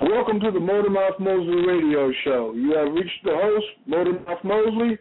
Welcome 0.00 0.40
to 0.40 0.50
the 0.50 0.58
Motormouth 0.58 1.20
Mosley 1.20 1.66
Radio 1.66 2.10
Show. 2.24 2.52
You 2.56 2.74
have 2.74 2.92
reached 2.92 3.22
the 3.22 3.30
host, 3.30 3.66
Motormouth 3.88 4.42
Mosley. 4.42 4.98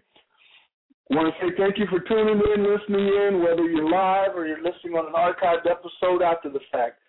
I 1.12 1.16
want 1.16 1.34
to 1.34 1.42
say 1.42 1.52
thank 1.58 1.80
you 1.80 1.88
for 1.90 2.00
tuning 2.02 2.40
in, 2.40 2.64
listening 2.64 3.08
in, 3.08 3.42
whether 3.44 3.64
you're 3.64 3.90
live 3.90 4.36
or 4.36 4.46
you're 4.46 4.62
listening 4.62 4.94
on 4.94 5.08
an 5.08 5.14
archived 5.14 5.66
episode 5.70 6.22
after 6.22 6.50
the 6.50 6.60
fact. 6.72 7.00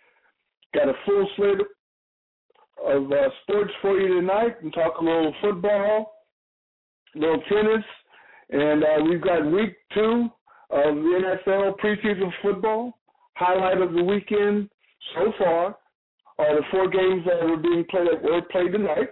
Got 0.73 0.89
a 0.89 0.95
full 1.05 1.29
slate 1.37 1.61
of 2.87 3.13
uh, 3.13 3.29
sports 3.43 3.73
for 3.83 4.01
you 4.01 4.19
tonight 4.19 4.63
and 4.63 4.73
talk 4.73 4.95
a 4.99 5.05
little 5.05 5.35
football, 5.43 6.15
a 7.15 7.19
little 7.19 7.43
tennis, 7.51 7.85
and 8.49 8.83
uh, 8.83 9.05
we've 9.11 9.23
got 9.23 9.45
week 9.45 9.77
two 9.93 10.29
of 10.71 10.95
the 10.95 11.37
NFL 11.51 11.75
preseason 11.85 12.31
football. 12.43 12.99
Highlight 13.35 13.83
of 13.83 13.93
the 13.93 14.03
weekend 14.03 14.71
so 15.15 15.33
far 15.39 15.77
are 16.39 16.57
the 16.57 16.63
four 16.71 16.89
games 16.89 17.25
that 17.27 17.47
were 17.47 17.57
being 17.57 17.85
played 17.91 18.09
that 18.11 18.23
were 18.23 18.43
played 18.51 18.73
tonight. 18.73 19.09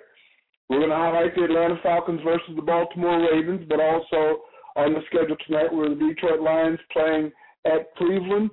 We're 0.68 0.78
going 0.78 0.90
to 0.90 0.96
highlight 0.96 1.34
the 1.34 1.44
Atlanta 1.44 1.76
Falcons 1.82 2.20
versus 2.24 2.56
the 2.56 2.62
Baltimore 2.62 3.28
Ravens, 3.30 3.66
but 3.68 3.80
also 3.80 4.42
on 4.76 4.94
the 4.94 5.00
schedule 5.06 5.36
tonight 5.46 5.72
were 5.72 5.90
the 5.90 5.96
Detroit 5.96 6.40
Lions 6.40 6.78
playing 6.92 7.30
at 7.66 7.94
Cleveland, 7.96 8.50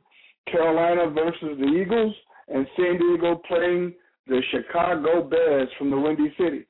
Carolina 0.52 1.10
versus 1.10 1.58
the 1.58 1.68
Eagles, 1.68 2.14
and 2.50 2.68
San 2.76 2.98
Diego 2.98 3.42
playing 3.48 3.94
the 4.28 4.42
Chicago 4.52 5.24
Bears 5.24 5.70
from 5.78 5.92
the 5.92 5.98
Windy 5.98 6.34
City. 6.38 6.66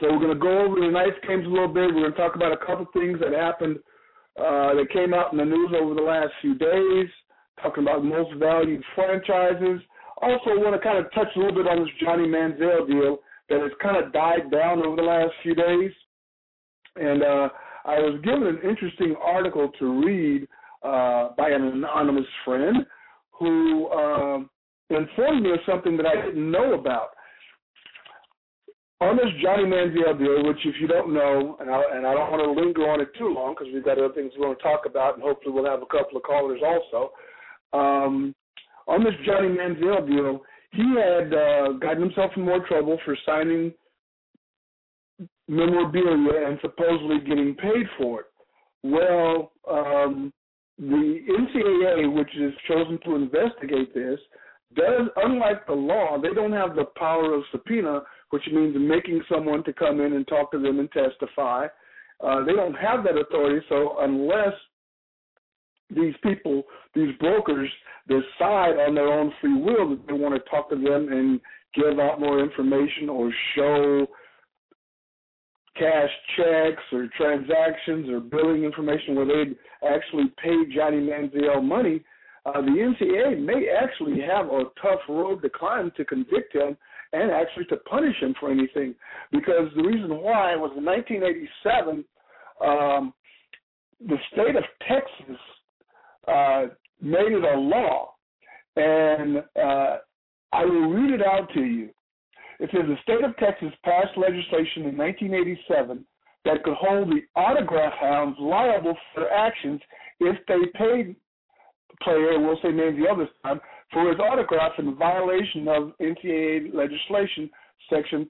So 0.00 0.06
we're 0.10 0.20
going 0.20 0.34
to 0.34 0.40
go 0.40 0.58
over 0.66 0.74
the 0.76 0.86
tonight's 0.86 1.16
games 1.26 1.46
a 1.46 1.48
little 1.48 1.68
bit. 1.68 1.94
We're 1.94 2.02
going 2.02 2.12
to 2.12 2.18
talk 2.18 2.34
about 2.34 2.52
a 2.52 2.64
couple 2.64 2.86
things 2.92 3.18
that 3.20 3.32
happened 3.32 3.78
uh, 4.38 4.74
that 4.74 4.86
came 4.92 5.14
out 5.14 5.32
in 5.32 5.38
the 5.38 5.44
news 5.44 5.72
over 5.78 5.94
the 5.94 6.02
last 6.02 6.32
few 6.40 6.54
days, 6.54 7.08
talking 7.62 7.84
about 7.84 8.04
most 8.04 8.34
valued 8.38 8.82
franchises, 8.94 9.80
also, 10.22 10.50
want 10.60 10.74
to 10.74 10.86
kind 10.86 10.98
of 10.98 11.12
touch 11.12 11.28
a 11.36 11.38
little 11.38 11.54
bit 11.54 11.68
on 11.68 11.80
this 11.80 11.94
Johnny 12.00 12.26
Manziel 12.26 12.86
deal 12.86 13.18
that 13.48 13.60
has 13.60 13.70
kind 13.82 13.96
of 13.96 14.12
died 14.12 14.50
down 14.50 14.84
over 14.84 14.96
the 14.96 15.02
last 15.02 15.32
few 15.42 15.54
days. 15.54 15.92
And 16.96 17.22
uh, 17.22 17.48
I 17.84 17.98
was 17.98 18.20
given 18.24 18.46
an 18.46 18.58
interesting 18.68 19.14
article 19.22 19.70
to 19.78 20.04
read 20.04 20.48
uh, 20.82 21.30
by 21.36 21.50
an 21.50 21.62
anonymous 21.62 22.26
friend 22.44 22.86
who 23.30 23.86
uh, 23.88 24.38
informed 24.90 25.42
me 25.42 25.52
of 25.52 25.58
something 25.66 25.96
that 25.96 26.06
I 26.06 26.26
didn't 26.26 26.50
know 26.50 26.74
about. 26.74 27.10
On 29.00 29.16
this 29.16 29.30
Johnny 29.40 29.62
Manziel 29.62 30.18
deal, 30.18 30.44
which 30.48 30.58
if 30.64 30.74
you 30.80 30.88
don't 30.88 31.14
know, 31.14 31.56
and 31.60 31.70
I, 31.70 31.82
and 31.94 32.04
I 32.04 32.14
don't 32.14 32.32
want 32.32 32.42
to 32.42 32.60
linger 32.60 32.90
on 32.90 33.00
it 33.00 33.08
too 33.16 33.32
long 33.32 33.54
because 33.54 33.72
we've 33.72 33.84
got 33.84 33.98
other 33.98 34.12
things 34.12 34.32
we 34.36 34.44
want 34.44 34.58
to 34.58 34.62
talk 34.62 34.86
about, 34.86 35.14
and 35.14 35.22
hopefully 35.22 35.54
we'll 35.54 35.70
have 35.70 35.82
a 35.82 35.86
couple 35.86 36.16
of 36.16 36.24
callers 36.24 36.60
also. 36.66 37.12
Um, 37.72 38.34
on 38.88 39.04
this 39.04 39.14
Johnny 39.24 39.48
Manziel 39.48 40.06
deal, 40.08 40.42
he 40.72 40.94
had 40.96 41.32
uh, 41.32 41.72
gotten 41.78 42.02
himself 42.02 42.32
in 42.36 42.42
more 42.44 42.66
trouble 42.66 42.98
for 43.04 43.16
signing 43.24 43.72
memorabilia 45.46 46.46
and 46.48 46.58
supposedly 46.60 47.20
getting 47.20 47.54
paid 47.54 47.86
for 47.98 48.20
it. 48.20 48.26
Well, 48.82 49.52
um, 49.70 50.32
the 50.78 51.20
NCAA, 51.28 52.14
which 52.14 52.34
is 52.36 52.52
chosen 52.68 52.98
to 53.04 53.16
investigate 53.16 53.94
this, 53.94 54.18
does, 54.74 55.08
unlike 55.16 55.66
the 55.66 55.72
law, 55.72 56.18
they 56.20 56.34
don't 56.34 56.52
have 56.52 56.76
the 56.76 56.84
power 56.96 57.34
of 57.34 57.42
subpoena, 57.50 58.02
which 58.30 58.42
means 58.52 58.76
making 58.78 59.22
someone 59.30 59.64
to 59.64 59.72
come 59.72 60.00
in 60.00 60.12
and 60.12 60.28
talk 60.28 60.52
to 60.52 60.58
them 60.58 60.78
and 60.78 60.90
testify. 60.92 61.66
Uh, 62.24 62.44
they 62.44 62.52
don't 62.52 62.74
have 62.74 63.02
that 63.04 63.16
authority, 63.16 63.64
so 63.68 63.96
unless 64.00 64.52
these 65.90 66.14
people, 66.22 66.62
these 66.94 67.14
brokers, 67.18 67.70
decide 68.08 68.78
on 68.78 68.94
their 68.94 69.12
own 69.12 69.32
free 69.40 69.60
will 69.60 69.90
that 69.90 70.06
they 70.06 70.14
want 70.14 70.34
to 70.34 70.50
talk 70.50 70.70
to 70.70 70.76
them 70.76 71.08
and 71.10 71.40
give 71.74 71.98
out 71.98 72.20
more 72.20 72.40
information 72.40 73.08
or 73.08 73.30
show 73.54 74.06
cash 75.78 76.10
checks 76.36 76.82
or 76.92 77.08
transactions 77.16 78.08
or 78.08 78.20
billing 78.20 78.64
information 78.64 79.14
where 79.14 79.26
they'd 79.26 79.56
actually 79.88 80.24
pay 80.42 80.74
Johnny 80.74 80.98
Manziel 80.98 81.62
money, 81.62 82.02
uh, 82.46 82.60
the 82.60 82.70
NCAA 82.70 83.40
may 83.40 83.68
actually 83.68 84.20
have 84.20 84.46
a 84.46 84.64
tough 84.82 85.00
road 85.08 85.42
to 85.42 85.50
climb 85.50 85.92
to 85.96 86.04
convict 86.04 86.54
him 86.54 86.76
and 87.12 87.30
actually 87.30 87.64
to 87.66 87.76
punish 87.88 88.16
him 88.20 88.34
for 88.38 88.50
anything. 88.50 88.94
Because 89.30 89.68
the 89.76 89.82
reason 89.82 90.10
why 90.10 90.56
was 90.56 90.72
in 90.76 90.84
1987, 90.84 92.04
um, 92.60 93.14
the 94.00 94.16
state 94.32 94.56
of 94.56 94.64
Texas 94.88 95.40
uh, 96.28 96.66
made 97.00 97.32
it 97.32 97.44
a 97.44 97.58
law, 97.58 98.14
and 98.76 99.38
uh, 99.38 99.96
I 100.52 100.64
will 100.64 100.90
read 100.90 101.14
it 101.14 101.26
out 101.26 101.48
to 101.54 101.60
you. 101.60 101.90
It 102.60 102.70
says 102.72 102.82
the 102.86 102.96
state 103.02 103.24
of 103.24 103.36
Texas 103.36 103.72
passed 103.84 104.16
legislation 104.16 104.86
in 104.86 104.96
1987 104.96 106.04
that 106.44 106.62
could 106.64 106.74
hold 106.74 107.08
the 107.08 107.22
autograph 107.36 107.92
hounds 108.00 108.36
liable 108.40 108.96
for 109.14 109.30
actions 109.30 109.80
if 110.20 110.36
they 110.46 110.58
paid 110.76 111.14
the 111.90 111.96
player, 112.02 112.40
we'll 112.40 112.58
say 112.62 112.72
names 112.72 112.98
the 112.98 113.08
other 113.08 113.28
time, 113.44 113.60
for 113.92 114.10
his 114.10 114.18
autograph 114.18 114.72
in 114.78 114.96
violation 114.96 115.68
of 115.68 115.92
NCAA 116.00 116.74
legislation, 116.74 117.48
section 117.90 118.28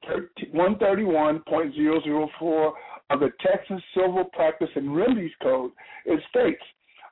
131.004 0.54 2.72
of 3.10 3.20
the 3.20 3.30
Texas 3.40 3.82
Civil 3.94 4.24
Practice 4.32 4.68
and 4.76 4.94
Remedies 4.94 5.32
Code. 5.42 5.72
It 6.04 6.22
states 6.28 6.62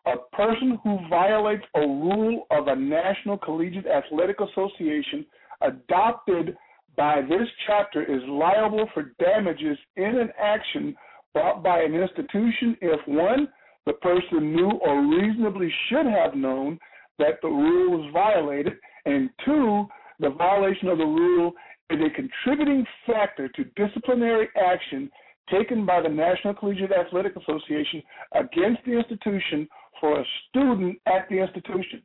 a 0.06 0.36
person 0.36 0.78
who 0.84 0.98
violates 1.10 1.64
a 1.74 1.80
rule 1.80 2.46
of 2.50 2.68
a 2.68 2.76
National 2.76 3.36
Collegiate 3.36 3.86
Athletic 3.86 4.36
Association 4.40 5.26
adopted 5.62 6.56
by 6.96 7.20
this 7.22 7.48
chapter 7.66 8.02
is 8.02 8.22
liable 8.28 8.88
for 8.94 9.14
damages 9.18 9.76
in 9.96 10.16
an 10.18 10.30
action 10.40 10.94
brought 11.34 11.62
by 11.62 11.80
an 11.80 11.94
institution 11.94 12.76
if 12.80 13.00
one, 13.06 13.48
the 13.84 13.92
person 13.94 14.54
knew 14.54 14.70
or 14.82 15.06
reasonably 15.06 15.72
should 15.88 16.06
have 16.06 16.34
known 16.34 16.78
that 17.18 17.40
the 17.42 17.48
rule 17.48 17.98
was 17.98 18.10
violated, 18.12 18.74
and 19.04 19.28
two, 19.44 19.86
the 20.20 20.30
violation 20.30 20.88
of 20.88 20.98
the 20.98 21.04
rule 21.04 21.52
is 21.90 21.98
a 22.00 22.10
contributing 22.14 22.84
factor 23.06 23.48
to 23.48 23.64
disciplinary 23.76 24.48
action 24.56 25.10
taken 25.50 25.86
by 25.86 26.00
the 26.00 26.08
National 26.08 26.54
Collegiate 26.54 26.90
Athletic 26.92 27.34
Association 27.36 28.02
against 28.32 28.84
the 28.84 28.92
institution 28.92 29.68
for 30.00 30.20
a 30.20 30.24
student 30.48 30.98
at 31.06 31.28
the 31.28 31.38
institution. 31.38 32.02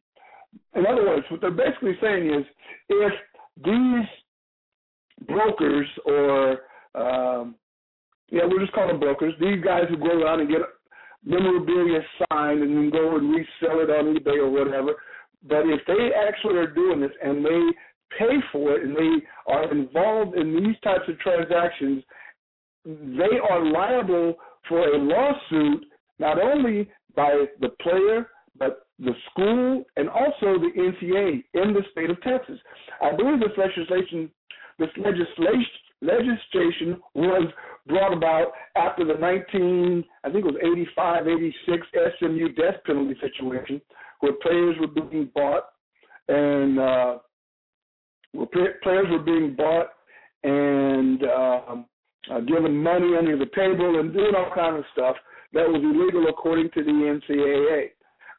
In 0.76 0.86
other 0.86 1.06
words, 1.06 1.26
what 1.30 1.42
they're 1.42 1.52
basically 1.52 1.98
saying 2.02 2.28
is 2.28 2.46
if 2.90 3.14
these 3.64 5.28
brokers 5.28 5.88
or 6.06 6.60
um, 6.96 7.56
yeah, 8.30 8.44
we'll 8.46 8.60
just 8.60 8.74
call 8.74 8.88
them 8.88 9.00
brokers. 9.00 9.34
These 9.40 9.64
guys 9.64 9.84
who 9.90 9.98
go 9.98 10.22
around 10.22 10.40
and 10.40 10.50
get 10.50 10.62
memorabilia 11.24 12.00
signed 12.32 12.64
and 12.64 12.76
then 12.76 12.90
go 12.90 13.18
and 13.18 13.30
resell 13.30 13.80
it 13.82 13.90
on 13.90 14.16
eBay 14.16 14.38
or 14.38 14.50
whatever. 14.50 14.96
But 15.48 15.66
if 15.68 15.82
they 15.86 16.12
actually 16.16 16.58
are 16.58 16.74
doing 16.74 17.02
this 17.02 17.12
and 17.24 17.46
they 17.46 17.62
pay 18.18 18.38
for 18.52 18.74
it 18.74 18.84
and 18.86 18.96
they 18.96 19.26
are 19.48 19.72
involved 19.72 20.36
in 20.36 20.56
these 20.56 20.76
types 20.84 21.08
of 21.08 21.20
transactions, 21.20 22.04
they 22.86 23.38
are 23.50 23.66
liable 23.66 24.36
for 24.68 24.80
a 24.80 24.98
lawsuit 24.98 25.86
not 26.20 26.42
only 26.42 26.90
by 27.16 27.46
the 27.60 27.70
player, 27.82 28.28
but 28.58 28.88
the 29.00 29.14
school, 29.32 29.84
and 29.98 30.10
also 30.10 30.60
the 30.60 30.72
NCA 30.78 31.44
in 31.54 31.74
the 31.74 31.82
state 31.92 32.10
of 32.10 32.22
Texas. 32.22 32.60
I 33.02 33.16
believe 33.16 33.40
this 33.40 33.58
legislation, 33.58 34.30
this 34.78 34.90
legislation, 34.98 35.66
legislation 36.02 37.02
was 37.16 37.48
brought 37.88 38.14
about 38.14 38.52
after 38.76 39.06
the 39.06 39.16
19, 39.16 40.04
I 40.24 40.32
think 40.32 40.46
it 40.46 40.54
was 40.54 40.56
85, 40.62 41.28
86 41.28 41.88
SMU 42.20 42.50
death 42.54 42.84
penalty 42.86 43.16
situation, 43.22 43.82
where 44.20 44.34
players 44.42 44.76
were 44.80 44.88
being 44.88 45.30
bought 45.34 45.64
and 46.28 46.80
uh, 46.80 47.18
where 48.34 48.48
players 48.84 49.08
were 49.10 49.20
being 49.20 49.56
bought 49.56 49.88
and 50.44 51.24
um, 51.24 51.86
uh, 52.30 52.40
given 52.42 52.76
money 52.76 53.16
under 53.18 53.38
the 53.38 53.50
table 53.56 54.00
and 54.00 54.14
doing 54.14 54.34
all 54.36 54.52
kind 54.54 54.76
of 54.76 54.84
stuff 54.94 55.16
that 55.54 55.68
was 55.68 55.82
illegal 55.84 56.28
according 56.30 56.70
to 56.72 56.84
the 56.84 56.92
NCAA. 56.92 57.92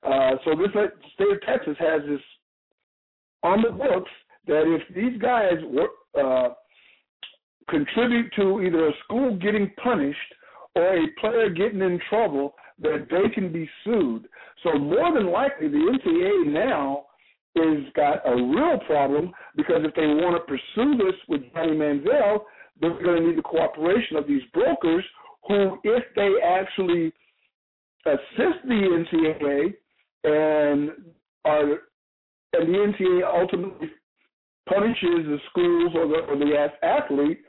Uh, 0.02 0.36
so 0.44 0.54
this 0.56 0.70
state 1.14 1.32
of 1.32 1.40
Texas 1.42 1.76
has 1.78 2.02
this 2.08 2.20
on 3.42 3.62
the 3.62 3.70
books 3.70 4.10
that 4.46 4.62
if 4.66 4.82
these 4.94 5.20
guys 5.20 5.54
work, 5.64 5.90
uh, 6.18 6.54
contribute 7.68 8.32
to 8.36 8.60
either 8.62 8.88
a 8.88 8.92
school 9.04 9.36
getting 9.36 9.70
punished 9.82 10.18
or 10.74 10.96
a 10.96 11.06
player 11.20 11.48
getting 11.50 11.80
in 11.80 12.00
trouble, 12.08 12.54
that 12.80 13.06
they 13.10 13.32
can 13.32 13.52
be 13.52 13.68
sued. 13.84 14.26
So 14.62 14.78
more 14.78 15.12
than 15.14 15.30
likely, 15.30 15.68
the 15.68 15.76
NCAA 15.76 16.52
now 16.52 17.06
is 17.54 17.84
got 17.94 18.26
a 18.26 18.34
real 18.34 18.78
problem 18.86 19.32
because 19.56 19.82
if 19.84 19.94
they 19.94 20.06
want 20.06 20.36
to 20.36 20.40
pursue 20.40 20.96
this 20.96 21.14
with 21.28 21.42
Johnny 21.52 21.72
Manziel, 21.72 22.40
they're 22.80 23.02
going 23.02 23.22
to 23.22 23.28
need 23.28 23.38
the 23.38 23.42
cooperation 23.42 24.16
of 24.16 24.26
these 24.26 24.42
brokers 24.52 25.04
who, 25.48 25.78
if 25.84 26.04
they 26.14 26.30
actually 26.44 27.12
assist 28.06 28.66
the 28.66 29.04
NCAA 29.12 29.74
and 30.24 30.90
are 31.44 31.78
and 32.54 32.68
the 32.68 32.78
NCAA 32.78 33.40
ultimately 33.40 33.88
punishes 34.68 35.26
the 35.26 35.38
schools 35.50 35.92
or 35.94 36.06
the 36.06 36.18
or 36.28 36.36
the 36.36 36.68
athlete, 36.82 37.40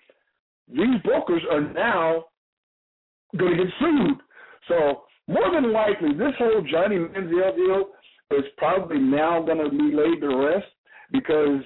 these 0.68 1.02
brokers 1.04 1.42
are 1.52 1.62
now 1.62 2.26
going 3.38 3.58
to 3.58 3.64
get 3.64 3.74
sued. 3.80 4.18
So 4.68 5.04
more 5.28 5.52
than 5.54 5.72
likely, 5.72 6.14
this 6.14 6.34
whole 6.38 6.62
Johnny 6.70 6.98
Manziel 6.98 7.56
deal 7.56 7.86
is 8.38 8.46
probably 8.58 9.00
now 9.00 9.42
going 9.42 9.58
to 9.58 9.70
be 9.70 9.96
laid 9.96 10.22
to 10.22 10.36
rest 10.36 10.66
because 11.12 11.62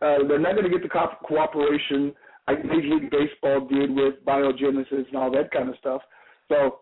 uh, 0.00 0.26
they're 0.28 0.38
not 0.38 0.52
going 0.52 0.64
to 0.64 0.70
get 0.70 0.82
the 0.82 0.88
co- 0.88 1.16
cooperation 1.24 2.12
like 2.48 2.64
Major 2.64 2.96
League 2.96 3.10
Baseball 3.10 3.66
did 3.66 3.94
with 3.94 4.24
biogenesis 4.26 5.08
and 5.08 5.16
all 5.16 5.30
that 5.30 5.50
kind 5.50 5.68
of 5.68 5.76
stuff. 5.78 6.02
So 6.48 6.80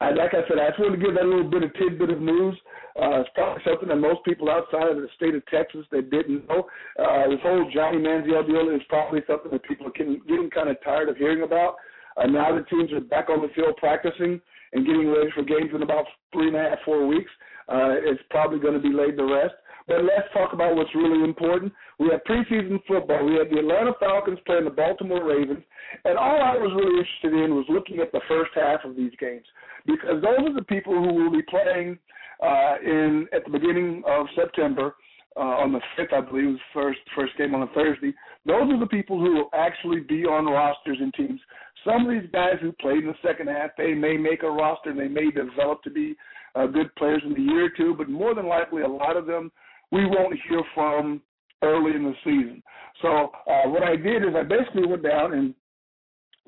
I, 0.00 0.10
like 0.10 0.30
I 0.32 0.46
said, 0.46 0.58
I 0.58 0.68
just 0.68 0.78
wanted 0.78 1.00
to 1.00 1.04
give 1.04 1.14
that 1.14 1.26
little 1.26 1.50
bit 1.50 1.64
of 1.64 1.74
tidbit 1.74 2.10
of 2.10 2.20
news. 2.20 2.54
Uh, 2.94 3.20
it's 3.20 3.30
probably 3.34 3.62
something 3.66 3.88
that 3.88 3.96
most 3.96 4.24
people 4.24 4.50
outside 4.50 4.88
of 4.88 4.96
the 4.96 5.08
state 5.16 5.34
of 5.34 5.44
Texas 5.46 5.86
that 5.90 6.10
didn't 6.10 6.46
know. 6.48 6.66
Uh, 6.98 7.28
this 7.28 7.42
whole 7.42 7.68
Johnny 7.74 7.98
Manziel 7.98 8.46
deal 8.46 8.70
is 8.70 8.82
probably 8.88 9.20
something 9.26 9.50
that 9.50 9.64
people 9.64 9.86
are 9.86 9.96
getting, 9.96 10.20
getting 10.28 10.50
kind 10.50 10.68
of 10.68 10.76
tired 10.84 11.08
of 11.08 11.16
hearing 11.16 11.42
about. 11.42 11.76
Uh, 12.16 12.26
now 12.26 12.54
the 12.54 12.64
teams 12.64 12.92
are 12.92 13.00
back 13.00 13.30
on 13.30 13.42
the 13.42 13.48
field 13.54 13.76
practicing 13.76 14.40
and 14.72 14.86
getting 14.86 15.08
ready 15.08 15.30
for 15.34 15.42
games 15.42 15.70
in 15.74 15.82
about 15.82 16.04
three 16.32 16.48
and 16.48 16.56
a 16.56 16.60
half, 16.60 16.78
four 16.84 17.06
weeks. 17.06 17.30
Uh, 17.68 17.98
it's 17.98 18.22
probably 18.30 18.58
going 18.58 18.74
to 18.74 18.80
be 18.80 18.94
laid 18.94 19.16
to 19.16 19.24
rest. 19.24 19.54
But 19.88 20.04
let's 20.04 20.28
talk 20.32 20.52
about 20.52 20.76
what's 20.76 20.94
really 20.94 21.24
important. 21.24 21.72
We 21.98 22.10
have 22.10 22.22
preseason 22.24 22.78
football. 22.86 23.24
We 23.24 23.34
have 23.34 23.50
the 23.50 23.58
Atlanta 23.58 23.92
Falcons 23.98 24.38
playing 24.46 24.64
the 24.64 24.70
Baltimore 24.70 25.24
Ravens. 25.24 25.64
And 26.04 26.16
all 26.16 26.40
I 26.42 26.56
was 26.56 26.72
really 26.76 26.98
interested 26.98 27.44
in 27.44 27.56
was 27.56 27.66
looking 27.68 27.98
at 27.98 28.12
the 28.12 28.20
first 28.28 28.50
half 28.54 28.84
of 28.84 28.94
these 28.94 29.12
games 29.18 29.44
because 29.86 30.22
those 30.22 30.46
are 30.46 30.54
the 30.54 30.62
people 30.62 30.94
who 30.94 31.14
will 31.14 31.32
be 31.32 31.42
playing 31.42 31.98
uh, 32.42 32.74
in 32.84 33.26
at 33.32 33.44
the 33.44 33.50
beginning 33.50 34.02
of 34.06 34.26
September. 34.36 34.94
Uh, 35.36 35.62
on 35.62 35.72
the 35.72 35.80
fifth, 35.96 36.12
I 36.12 36.20
believe, 36.20 36.46
was 36.46 36.58
first 36.74 36.98
first 37.14 37.36
game 37.38 37.54
on 37.54 37.62
a 37.62 37.68
Thursday. 37.68 38.12
Those 38.44 38.72
are 38.72 38.80
the 38.80 38.88
people 38.88 39.20
who 39.20 39.34
will 39.34 39.50
actually 39.54 40.00
be 40.00 40.24
on 40.24 40.46
rosters 40.46 40.98
and 41.00 41.14
teams. 41.14 41.40
Some 41.84 42.06
of 42.06 42.10
these 42.10 42.28
guys 42.32 42.54
who 42.60 42.72
played 42.72 43.04
in 43.04 43.06
the 43.06 43.14
second 43.22 43.46
half, 43.46 43.70
they 43.78 43.94
may 43.94 44.16
make 44.16 44.42
a 44.42 44.50
roster 44.50 44.90
and 44.90 44.98
they 44.98 45.06
may 45.06 45.30
develop 45.30 45.82
to 45.84 45.90
be 45.90 46.16
uh, 46.56 46.66
good 46.66 46.92
players 46.96 47.22
in 47.24 47.36
a 47.36 47.40
year 47.40 47.66
or 47.66 47.70
two, 47.76 47.94
but 47.96 48.08
more 48.08 48.34
than 48.34 48.48
likely, 48.48 48.82
a 48.82 48.88
lot 48.88 49.16
of 49.16 49.26
them 49.26 49.52
we 49.92 50.04
won't 50.06 50.36
hear 50.48 50.62
from 50.74 51.20
early 51.62 51.94
in 51.94 52.04
the 52.04 52.14
season. 52.24 52.62
So 53.02 53.30
uh, 53.46 53.68
what 53.68 53.82
I 53.82 53.96
did 53.96 54.22
is 54.22 54.30
I 54.36 54.42
basically 54.42 54.86
went 54.86 55.02
down 55.02 55.32
and 55.34 55.54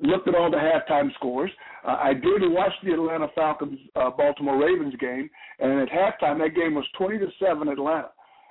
looked 0.01 0.27
at 0.27 0.35
all 0.35 0.49
the 0.49 0.57
halftime 0.57 1.13
scores. 1.15 1.51
Uh, 1.87 1.97
I 2.01 2.13
did 2.13 2.41
watch 2.43 2.71
the 2.83 2.93
Atlanta 2.93 3.27
Falcons 3.35 3.79
uh, 3.95 4.09
Baltimore 4.11 4.63
Ravens 4.63 4.95
game, 4.99 5.29
and 5.59 5.79
at 5.79 5.89
halftime 5.89 6.39
that 6.39 6.55
game 6.55 6.75
was 6.75 6.85
20 6.97 7.19
to 7.19 7.27
seven 7.39 7.67
Atlanta. 7.67 8.09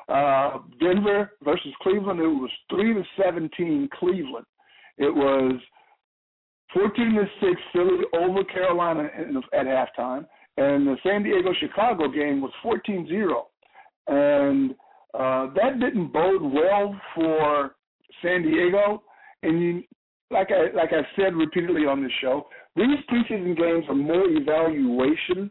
Uh, 0.08 0.58
Denver 0.80 1.32
versus 1.44 1.72
Cleveland, 1.82 2.20
it 2.20 2.26
was 2.26 2.50
three 2.68 2.94
to 2.94 3.02
17 3.22 3.88
Cleveland. 3.98 4.46
It 4.98 5.14
was 5.14 5.54
14 6.74 7.14
to 7.14 7.24
six 7.40 7.60
Philly 7.72 8.04
over 8.18 8.44
Carolina 8.44 9.08
in, 9.18 9.36
at 9.36 9.66
halftime, 9.66 10.26
and 10.56 10.86
the 10.86 10.96
San 11.02 11.22
Diego 11.22 11.52
Chicago 11.60 12.08
game 12.08 12.40
was 12.40 12.52
14-0, 12.64 13.42
and 14.08 14.74
uh, 15.14 15.48
that 15.54 15.80
didn't 15.80 16.12
bode 16.12 16.42
well 16.42 16.98
for 17.14 17.74
San 18.22 18.42
Diego. 18.42 19.02
And 19.42 19.60
you, 19.60 19.82
like 20.30 20.48
I 20.50 20.74
like 20.76 20.92
I've 20.92 21.04
said 21.16 21.34
repeatedly 21.34 21.86
on 21.86 22.02
this 22.02 22.12
show, 22.20 22.46
these 22.76 22.98
preseason 23.10 23.56
games 23.56 23.84
are 23.88 23.94
more 23.94 24.26
evaluation, 24.28 25.50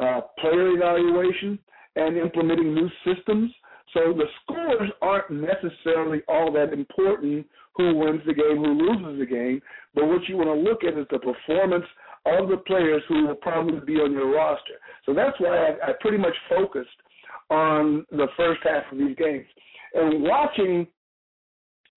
uh, 0.00 0.22
player 0.40 0.76
evaluation, 0.76 1.58
and 1.96 2.16
implementing 2.16 2.74
new 2.74 2.88
systems. 3.04 3.52
So 3.94 4.12
the 4.12 4.26
scores 4.42 4.90
aren't 5.00 5.30
necessarily 5.30 6.22
all 6.28 6.52
that 6.52 6.72
important. 6.72 7.46
Who 7.76 7.94
wins 7.94 8.22
the 8.26 8.34
game, 8.34 8.56
who 8.56 8.74
loses 8.74 9.20
the 9.20 9.26
game, 9.26 9.60
but 9.94 10.08
what 10.08 10.28
you 10.28 10.36
want 10.36 10.48
to 10.48 10.68
look 10.68 10.82
at 10.82 10.98
is 10.98 11.06
the 11.12 11.18
performance 11.20 11.84
of 12.26 12.48
the 12.48 12.56
players 12.66 13.02
who 13.08 13.28
will 13.28 13.36
probably 13.36 13.78
be 13.86 14.00
on 14.00 14.10
your 14.10 14.34
roster. 14.34 14.74
So 15.06 15.14
that's 15.14 15.38
why 15.38 15.56
I, 15.56 15.90
I 15.90 15.92
pretty 16.00 16.18
much 16.18 16.34
focused 16.48 16.90
on 17.50 18.04
the 18.10 18.26
first 18.36 18.60
half 18.64 18.90
of 18.92 18.98
these 18.98 19.16
games. 19.16 19.46
And 19.94 20.22
watching 20.22 20.86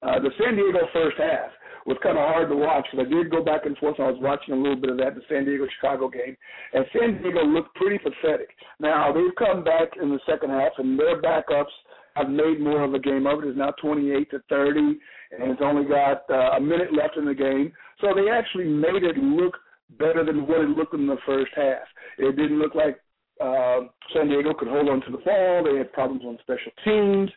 uh, 0.02 0.20
the 0.20 0.32
San 0.40 0.56
Diego 0.56 0.80
first 0.94 1.18
half, 1.18 1.52
was 1.86 1.98
kind 2.04 2.18
of 2.18 2.28
hard 2.28 2.50
to 2.50 2.56
watch 2.56 2.86
because 2.92 3.08
I 3.08 3.10
did 3.10 3.32
go 3.32 3.44
back 3.44 3.66
and 3.66 3.78
forth. 3.78 3.98
And 3.98 4.08
I 4.08 4.12
was 4.12 4.22
watching 4.22 4.54
a 4.54 4.58
little 4.58 4.76
bit 4.76 4.90
of 4.90 4.98
that, 4.98 5.16
the 5.16 5.22
San 5.30 5.46
Diego 5.46 5.66
Chicago 5.80 6.10
game, 6.10 6.38
and 6.74 6.86
San 6.94 7.22
Diego 7.22 7.44
looked 7.44 7.74
pretty 7.76 7.98
pathetic. 7.98 8.50
Now 8.80 9.12
they've 9.12 9.36
come 9.38 9.64
back 9.64 9.90
in 10.02 10.10
the 10.10 10.20
second 10.26 10.50
half, 10.50 10.74
and 10.78 11.00
their 11.00 11.22
backups 11.22 11.74
have 12.16 12.30
made 12.30 12.60
more 12.60 12.84
of 12.84 12.94
a 12.94 13.00
game 13.00 13.26
of 13.26 13.40
it. 13.40 13.48
It's 13.48 13.58
now 13.58 13.72
28 13.82 14.30
to 14.32 14.40
30, 14.50 14.80
and 14.80 15.52
it's 15.52 15.62
only 15.64 15.88
got 15.88 16.24
uh, 16.30 16.58
a 16.58 16.62
minute 16.62 16.94
left 16.94 17.18
in 17.18 17.26
the 17.26 17.34
game. 17.34 17.72
So 18.02 18.14
they 18.14 18.30
actually 18.30 18.66
made 18.66 19.04
it 19.04 19.18
look 19.18 19.58
better 19.98 20.26
than 20.26 20.48
what 20.48 20.62
it 20.62 20.70
looked 20.70 20.94
in 20.94 21.08
the 21.08 21.18
first 21.26 21.52
half. 21.56 21.88
It 22.18 22.36
didn't 22.36 22.60
look 22.60 22.76
like 22.76 23.00
uh, 23.42 23.80
San 24.14 24.28
Diego 24.28 24.54
could 24.54 24.68
hold 24.68 24.90
on 24.90 25.02
to 25.02 25.12
the 25.12 25.18
ball. 25.18 25.64
They 25.64 25.78
had 25.78 25.92
problems 25.94 26.24
on 26.26 26.38
special 26.42 26.72
teams. 26.84 27.30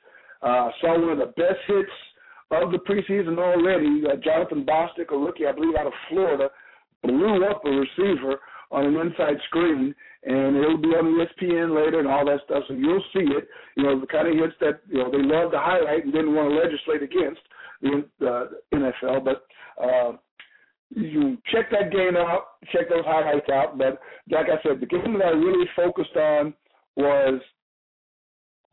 Uh, 0.42 0.68
saw 0.80 1.00
one 1.00 1.10
of 1.10 1.18
the 1.18 1.32
best 1.36 1.60
hits 1.66 1.90
of 2.50 2.70
the 2.70 2.78
preseason 2.78 3.38
already. 3.38 4.04
Uh, 4.06 4.16
Jonathan 4.22 4.64
Bostic, 4.64 5.10
a 5.10 5.16
rookie, 5.16 5.46
I 5.46 5.52
believe, 5.52 5.74
out 5.76 5.86
of 5.86 5.92
Florida, 6.10 6.50
blew 7.02 7.44
up 7.44 7.64
a 7.64 7.70
receiver 7.70 8.38
on 8.70 8.86
an 8.86 8.96
inside 8.96 9.36
screen, 9.46 9.94
and 10.24 10.56
it'll 10.56 10.76
be 10.76 10.88
on 10.88 11.16
ESPN 11.16 11.74
later 11.74 12.00
and 12.00 12.08
all 12.08 12.24
that 12.26 12.40
stuff. 12.44 12.64
So 12.68 12.74
you'll 12.74 13.04
see 13.12 13.20
it. 13.20 13.48
You 13.76 13.84
know 13.84 14.00
the 14.00 14.06
kind 14.06 14.28
of 14.28 14.34
hits 14.34 14.54
that 14.60 14.80
you 14.88 14.98
know 14.98 15.10
they 15.10 15.22
love 15.22 15.52
to 15.52 15.58
highlight 15.58 16.04
and 16.04 16.12
didn't 16.12 16.34
want 16.34 16.50
to 16.50 16.56
legislate 16.56 17.02
against 17.02 17.40
the 17.82 18.04
uh, 18.26 18.46
NFL. 18.74 19.24
But 19.24 19.46
uh, 19.82 20.12
you 20.94 21.38
check 21.52 21.70
that 21.70 21.90
game 21.90 22.16
out, 22.16 22.44
check 22.72 22.88
those 22.88 23.04
highlights 23.04 23.48
out. 23.52 23.78
But 23.78 24.00
like 24.30 24.46
I 24.46 24.62
said, 24.62 24.80
the 24.80 24.86
game 24.86 25.18
that 25.18 25.26
I 25.26 25.30
really 25.30 25.66
focused 25.76 26.16
on 26.16 26.54
was 26.96 27.40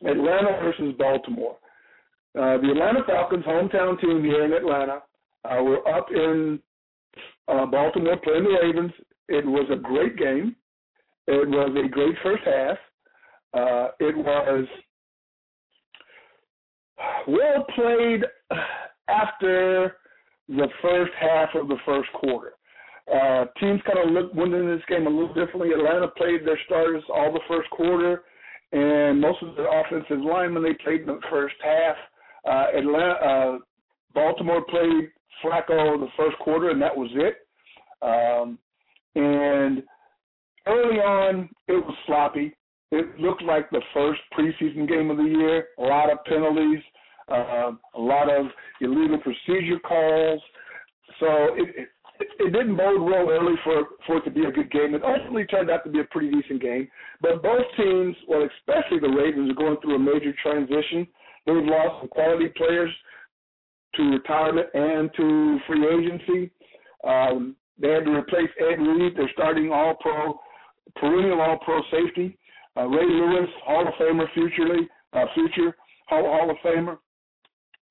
Atlanta 0.05 0.59
versus 0.61 0.95
Baltimore. 0.97 1.57
Uh, 2.37 2.57
the 2.57 2.71
Atlanta 2.71 3.01
Falcons, 3.05 3.43
hometown 3.45 3.99
team 3.99 4.23
here 4.23 4.45
in 4.45 4.53
Atlanta, 4.53 5.01
uh, 5.45 5.63
were 5.63 5.85
up 5.87 6.07
in 6.11 6.59
uh, 7.47 7.65
Baltimore 7.65 8.17
playing 8.23 8.43
the 8.43 8.57
Ravens. 8.61 8.91
It 9.27 9.45
was 9.45 9.67
a 9.71 9.75
great 9.75 10.17
game. 10.17 10.55
It 11.27 11.47
was 11.47 11.75
a 11.83 11.89
great 11.89 12.15
first 12.23 12.43
half. 12.45 12.77
Uh, 13.53 13.89
it 13.99 14.15
was 14.15 14.65
well 17.27 17.65
played 17.75 18.23
after 19.09 19.97
the 20.47 20.67
first 20.81 21.11
half 21.19 21.49
of 21.55 21.67
the 21.67 21.77
first 21.85 22.09
quarter. 22.13 22.53
Uh, 23.11 23.45
teams 23.59 23.81
kind 23.85 23.99
of 23.99 24.11
looked 24.13 24.35
went 24.35 24.53
into 24.53 24.75
this 24.75 24.85
game 24.87 25.07
a 25.07 25.09
little 25.09 25.33
differently. 25.33 25.71
Atlanta 25.71 26.07
played 26.09 26.45
their 26.45 26.59
starters 26.65 27.03
all 27.13 27.33
the 27.33 27.41
first 27.47 27.69
quarter, 27.71 28.23
and 28.71 29.19
most 29.19 29.41
of 29.41 29.55
the 29.55 29.65
offensive 29.69 30.23
linemen 30.23 30.63
they 30.63 30.73
played 30.83 31.01
in 31.01 31.07
the 31.07 31.19
first 31.29 31.55
half. 31.63 31.95
Uh, 32.45 32.77
Atlanta, 32.77 33.13
uh, 33.13 33.57
Baltimore 34.13 34.63
played 34.69 35.09
Flacco 35.43 35.99
the 35.99 36.07
first 36.15 36.37
quarter, 36.39 36.69
and 36.69 36.81
that 36.81 36.95
was 36.95 37.09
it. 37.15 37.37
Um, 38.01 38.57
and 39.15 39.83
early 40.67 40.99
on, 40.99 41.49
it 41.67 41.73
was 41.73 41.95
sloppy. 42.05 42.55
it 42.91 43.19
looked 43.19 43.43
like 43.43 43.69
the 43.69 43.81
first 43.93 44.21
preseason 44.37 44.87
game 44.87 45.09
of 45.09 45.17
the 45.17 45.23
year. 45.23 45.67
A 45.79 45.81
lot 45.81 46.11
of 46.11 46.23
penalties, 46.25 46.81
uh, 47.31 47.71
a 47.95 48.01
lot 48.01 48.29
of 48.29 48.45
illegal 48.81 49.17
procedure 49.19 49.79
calls. 49.79 50.41
So 51.19 51.27
it, 51.55 51.69
it, 51.77 52.27
it 52.39 52.51
didn't 52.51 52.75
bode 52.77 53.01
well 53.01 53.29
early 53.29 53.55
for, 53.63 53.83
for 54.05 54.17
it 54.17 54.25
to 54.25 54.31
be 54.31 54.45
a 54.45 54.51
good 54.51 54.71
game. 54.71 54.93
It 54.95 55.03
ultimately 55.03 55.45
turned 55.45 55.69
out 55.69 55.83
to 55.85 55.89
be 55.89 55.99
a 55.99 56.03
pretty 56.05 56.31
decent 56.31 56.61
game. 56.61 56.87
But 57.21 57.41
both 57.41 57.65
teams, 57.77 58.15
well, 58.27 58.47
especially 58.57 58.99
the 58.99 59.09
Ravens, 59.09 59.51
are 59.51 59.55
going 59.55 59.77
through 59.81 59.95
a 59.95 59.99
major 59.99 60.33
transition. 60.41 61.07
They've 61.45 61.55
lost 61.55 62.01
some 62.01 62.09
quality 62.09 62.49
players 62.55 62.91
to 63.95 64.03
retirement 64.03 64.67
and 64.73 65.09
to 65.17 65.59
free 65.67 65.85
agency. 65.87 66.51
Um, 67.03 67.55
they 67.79 67.89
had 67.89 68.05
to 68.05 68.11
replace 68.11 68.49
Ed 68.59 68.79
Reed, 68.79 69.17
their 69.17 69.29
starting 69.33 69.71
All 69.71 69.95
Pro, 69.99 70.39
perennial 70.95 71.41
All 71.41 71.57
Pro 71.65 71.81
safety. 71.91 72.37
Uh, 72.77 72.87
Ray 72.87 73.05
Lewis, 73.05 73.49
Hall 73.65 73.85
of 73.87 73.93
Famer, 73.95 74.25
futurely, 74.33 74.87
uh, 75.13 75.25
future 75.33 75.75
Hall, 76.07 76.23
Hall 76.23 76.49
of 76.49 76.57
Famer. 76.63 76.97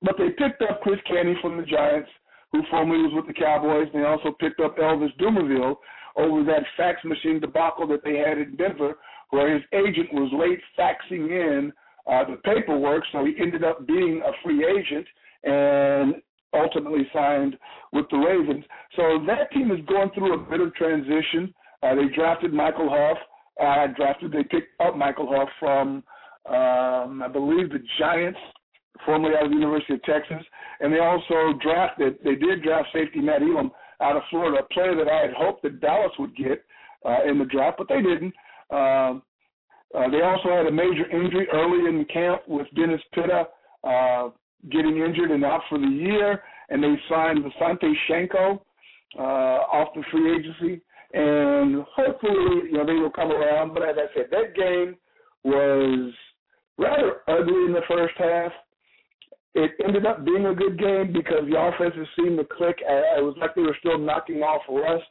But 0.02 0.16
they 0.18 0.30
picked 0.30 0.62
up 0.62 0.80
Chris 0.82 0.98
Canty 1.06 1.34
from 1.42 1.56
the 1.56 1.64
Giants, 1.64 2.08
who 2.52 2.62
formerly 2.70 3.02
was 3.02 3.12
with 3.14 3.26
the 3.26 3.40
Cowboys. 3.40 3.88
They 3.92 4.04
also 4.04 4.32
picked 4.40 4.60
up 4.60 4.76
Elvis 4.78 5.16
Dumervil 5.18 5.76
over 6.16 6.44
that 6.44 6.64
fax 6.76 7.04
machine 7.04 7.40
debacle 7.40 7.86
that 7.88 8.02
they 8.02 8.16
had 8.16 8.38
in 8.38 8.56
Denver, 8.56 8.98
where 9.30 9.54
his 9.54 9.62
agent 9.72 10.12
was 10.12 10.32
late 10.32 10.60
faxing 10.78 11.30
in 11.30 11.72
uh, 12.10 12.24
the 12.24 12.36
paperwork, 12.38 13.04
so 13.12 13.24
he 13.24 13.34
ended 13.40 13.62
up 13.62 13.86
being 13.86 14.22
a 14.26 14.32
free 14.42 14.64
agent 14.66 15.06
and 15.44 16.14
ultimately 16.52 17.06
signed 17.12 17.56
with 17.92 18.06
the 18.10 18.16
Ravens. 18.16 18.64
So 18.96 19.24
that 19.26 19.52
team 19.52 19.70
is 19.70 19.78
going 19.86 20.10
through 20.14 20.34
a 20.34 20.50
bit 20.50 20.60
of 20.60 20.74
transition. 20.74 21.54
Uh, 21.82 21.94
they 21.94 22.08
drafted 22.14 22.52
Michael 22.52 22.88
Huff. 22.90 23.18
Uh, 23.60 23.86
drafted, 23.94 24.32
they 24.32 24.42
picked 24.42 24.80
up 24.80 24.96
Michael 24.96 25.28
Huff 25.30 25.48
from, 25.60 26.02
um, 26.48 27.22
I 27.22 27.28
believe, 27.30 27.70
the 27.70 27.82
Giants, 27.98 28.38
formerly 29.04 29.34
out 29.36 29.44
of 29.44 29.50
the 29.50 29.56
University 29.56 29.94
of 29.94 30.02
Texas. 30.02 30.44
And 30.80 30.92
they 30.92 30.98
also 30.98 31.58
drafted, 31.62 32.18
they 32.24 32.34
did 32.34 32.62
draft 32.62 32.88
safety 32.92 33.20
Matt 33.20 33.42
Elam 33.42 33.70
out 34.00 34.16
of 34.16 34.22
Florida, 34.30 34.62
a 34.62 34.74
player 34.74 34.96
that 34.96 35.08
I 35.10 35.22
had 35.22 35.32
hoped 35.36 35.62
that 35.62 35.80
Dallas 35.80 36.12
would 36.18 36.34
get 36.36 36.64
uh, 37.04 37.28
in 37.28 37.38
the 37.38 37.44
draft, 37.44 37.78
but 37.78 37.88
they 37.88 38.02
didn't. 38.02 38.34
Um, 38.70 39.22
uh, 39.94 40.08
they 40.08 40.22
also 40.22 40.50
had 40.50 40.66
a 40.66 40.72
major 40.72 41.08
injury 41.10 41.48
early 41.52 41.88
in 41.88 41.98
the 41.98 42.04
camp 42.04 42.42
with 42.46 42.66
Dennis 42.76 43.00
Pitta 43.12 43.48
uh, 43.82 44.28
getting 44.70 44.98
injured 44.98 45.30
and 45.30 45.44
out 45.44 45.62
for 45.68 45.78
the 45.78 45.86
year, 45.86 46.42
and 46.68 46.82
they 46.82 46.94
signed 47.08 47.44
Visanthe 47.44 47.92
Shiancoe 48.08 48.60
uh, 49.18 49.22
off 49.22 49.88
the 49.94 50.02
free 50.12 50.36
agency, 50.36 50.80
and 51.12 51.84
hopefully, 51.94 52.68
you 52.70 52.74
know, 52.74 52.86
they 52.86 52.94
will 52.94 53.10
come 53.10 53.32
around. 53.32 53.74
But 53.74 53.82
as 53.82 53.96
I 53.98 54.14
said, 54.14 54.26
that 54.30 54.54
game 54.54 54.96
was 55.42 56.12
rather 56.78 57.22
ugly 57.26 57.64
in 57.66 57.72
the 57.72 57.82
first 57.88 58.14
half. 58.18 58.52
It 59.54 59.72
ended 59.84 60.06
up 60.06 60.24
being 60.24 60.46
a 60.46 60.54
good 60.54 60.78
game 60.78 61.12
because 61.12 61.44
the 61.50 61.58
offenses 61.58 62.06
seemed 62.16 62.38
to 62.38 62.44
click. 62.44 62.78
It 62.80 63.22
was 63.22 63.34
like 63.40 63.54
they 63.54 63.62
were 63.62 63.76
still 63.80 63.98
knocking 63.98 64.42
off 64.42 64.62
rust. 64.68 65.10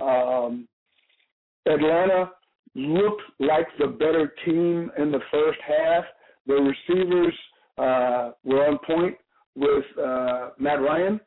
Um, 0.00 0.66
Atlanta 1.66 2.32
looked 2.74 3.22
like 3.38 3.66
the 3.78 3.86
better 3.86 4.34
team 4.44 4.90
in 4.98 5.12
the 5.12 5.20
first 5.30 5.58
half. 5.66 6.04
The 6.46 6.54
receivers 6.54 7.34
uh, 7.76 8.30
were 8.44 8.66
on 8.66 8.78
point 8.86 9.16
with 9.54 9.84
uh, 10.02 10.50
Matt 10.58 10.80
Ryan. 10.80 11.20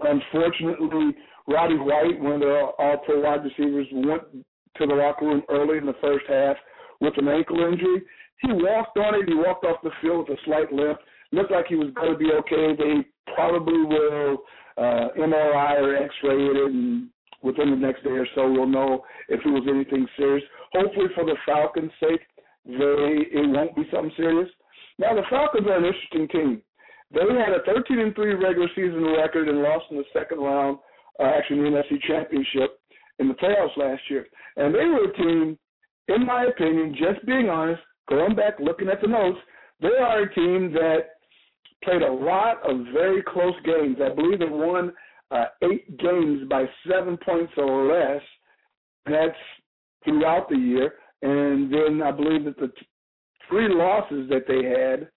Unfortunately, 0.00 1.14
Roddy 1.46 1.76
White, 1.76 2.20
one 2.20 2.34
of 2.34 2.40
the 2.40 2.66
all-pro 2.78 3.20
wide 3.20 3.44
receivers, 3.44 3.86
went 3.92 4.22
to 4.76 4.86
the 4.86 4.94
locker 4.94 5.26
room 5.26 5.42
early 5.48 5.78
in 5.78 5.86
the 5.86 5.94
first 6.00 6.24
half 6.28 6.56
with 7.00 7.14
an 7.18 7.28
ankle 7.28 7.60
injury. 7.60 8.02
He 8.40 8.52
walked 8.52 8.98
on 8.98 9.14
it. 9.14 9.28
He 9.28 9.34
walked 9.34 9.64
off 9.64 9.82
the 9.82 9.90
field 10.00 10.28
with 10.28 10.38
a 10.38 10.42
slight 10.44 10.72
limp. 10.72 10.98
Looked 11.34 11.50
like 11.50 11.66
he 11.66 11.74
was 11.74 11.90
going 11.94 12.12
to 12.12 12.18
be 12.18 12.30
okay. 12.30 12.76
They 12.78 13.34
probably 13.34 13.82
will 13.84 14.38
uh, 14.78 15.08
MRI 15.18 15.80
or 15.80 15.96
X-ray 15.96 16.46
it, 16.46 16.70
and 16.70 17.08
within 17.42 17.70
the 17.70 17.76
next 17.76 18.04
day 18.04 18.10
or 18.10 18.26
so, 18.34 18.50
we'll 18.50 18.66
know 18.66 19.02
if 19.28 19.40
it 19.44 19.48
was 19.48 19.66
anything 19.68 20.06
serious. 20.16 20.44
Hopefully, 20.72 21.08
for 21.14 21.24
the 21.24 21.36
Falcons' 21.44 21.90
sake, 21.98 22.20
they 22.64 23.26
it 23.34 23.50
won't 23.50 23.74
be 23.74 23.82
something 23.92 24.12
serious. 24.16 24.48
Now, 24.98 25.14
the 25.14 25.22
Falcons 25.28 25.66
are 25.66 25.78
an 25.78 25.84
interesting 25.84 26.28
team. 26.28 26.62
They 27.12 27.20
had 27.20 27.52
a 27.52 27.62
13 27.66 27.98
and 27.98 28.14
3 28.14 28.34
regular 28.34 28.68
season 28.74 29.04
record 29.16 29.48
and 29.48 29.62
lost 29.62 29.86
in 29.90 29.98
the 29.98 30.04
second 30.12 30.38
round, 30.38 30.78
uh, 31.20 31.24
actually 31.24 31.58
in 31.58 31.64
the 31.64 31.82
NFC 31.82 32.00
Championship 32.06 32.78
in 33.18 33.28
the 33.28 33.34
playoffs 33.34 33.76
last 33.76 34.02
year. 34.08 34.26
And 34.56 34.74
they 34.74 34.86
were 34.86 35.10
a 35.10 35.16
team, 35.16 35.58
in 36.08 36.26
my 36.26 36.44
opinion, 36.44 36.94
just 36.98 37.24
being 37.26 37.48
honest, 37.48 37.82
going 38.08 38.34
back, 38.34 38.54
looking 38.58 38.88
at 38.88 39.00
the 39.00 39.08
notes, 39.08 39.38
they 39.80 39.96
are 40.00 40.22
a 40.22 40.34
team 40.34 40.72
that 40.72 41.14
played 41.84 42.02
a 42.02 42.12
lot 42.12 42.58
of 42.68 42.86
very 42.92 43.22
close 43.22 43.54
games. 43.64 43.96
I 44.04 44.14
believe 44.14 44.38
they 44.38 44.46
won 44.46 44.92
uh, 45.30 45.46
eight 45.62 45.98
games 45.98 46.48
by 46.48 46.64
seven 46.88 47.16
points 47.24 47.52
or 47.56 47.92
less. 47.92 48.22
That's 49.06 49.36
throughout 50.04 50.48
the 50.48 50.56
year. 50.56 50.94
And 51.22 51.72
then 51.72 52.02
I 52.02 52.10
believe 52.10 52.44
that 52.44 52.56
the 52.58 52.70
three 53.48 53.68
losses 53.68 54.28
that 54.28 54.44
they 54.46 54.64
had, 54.64 55.08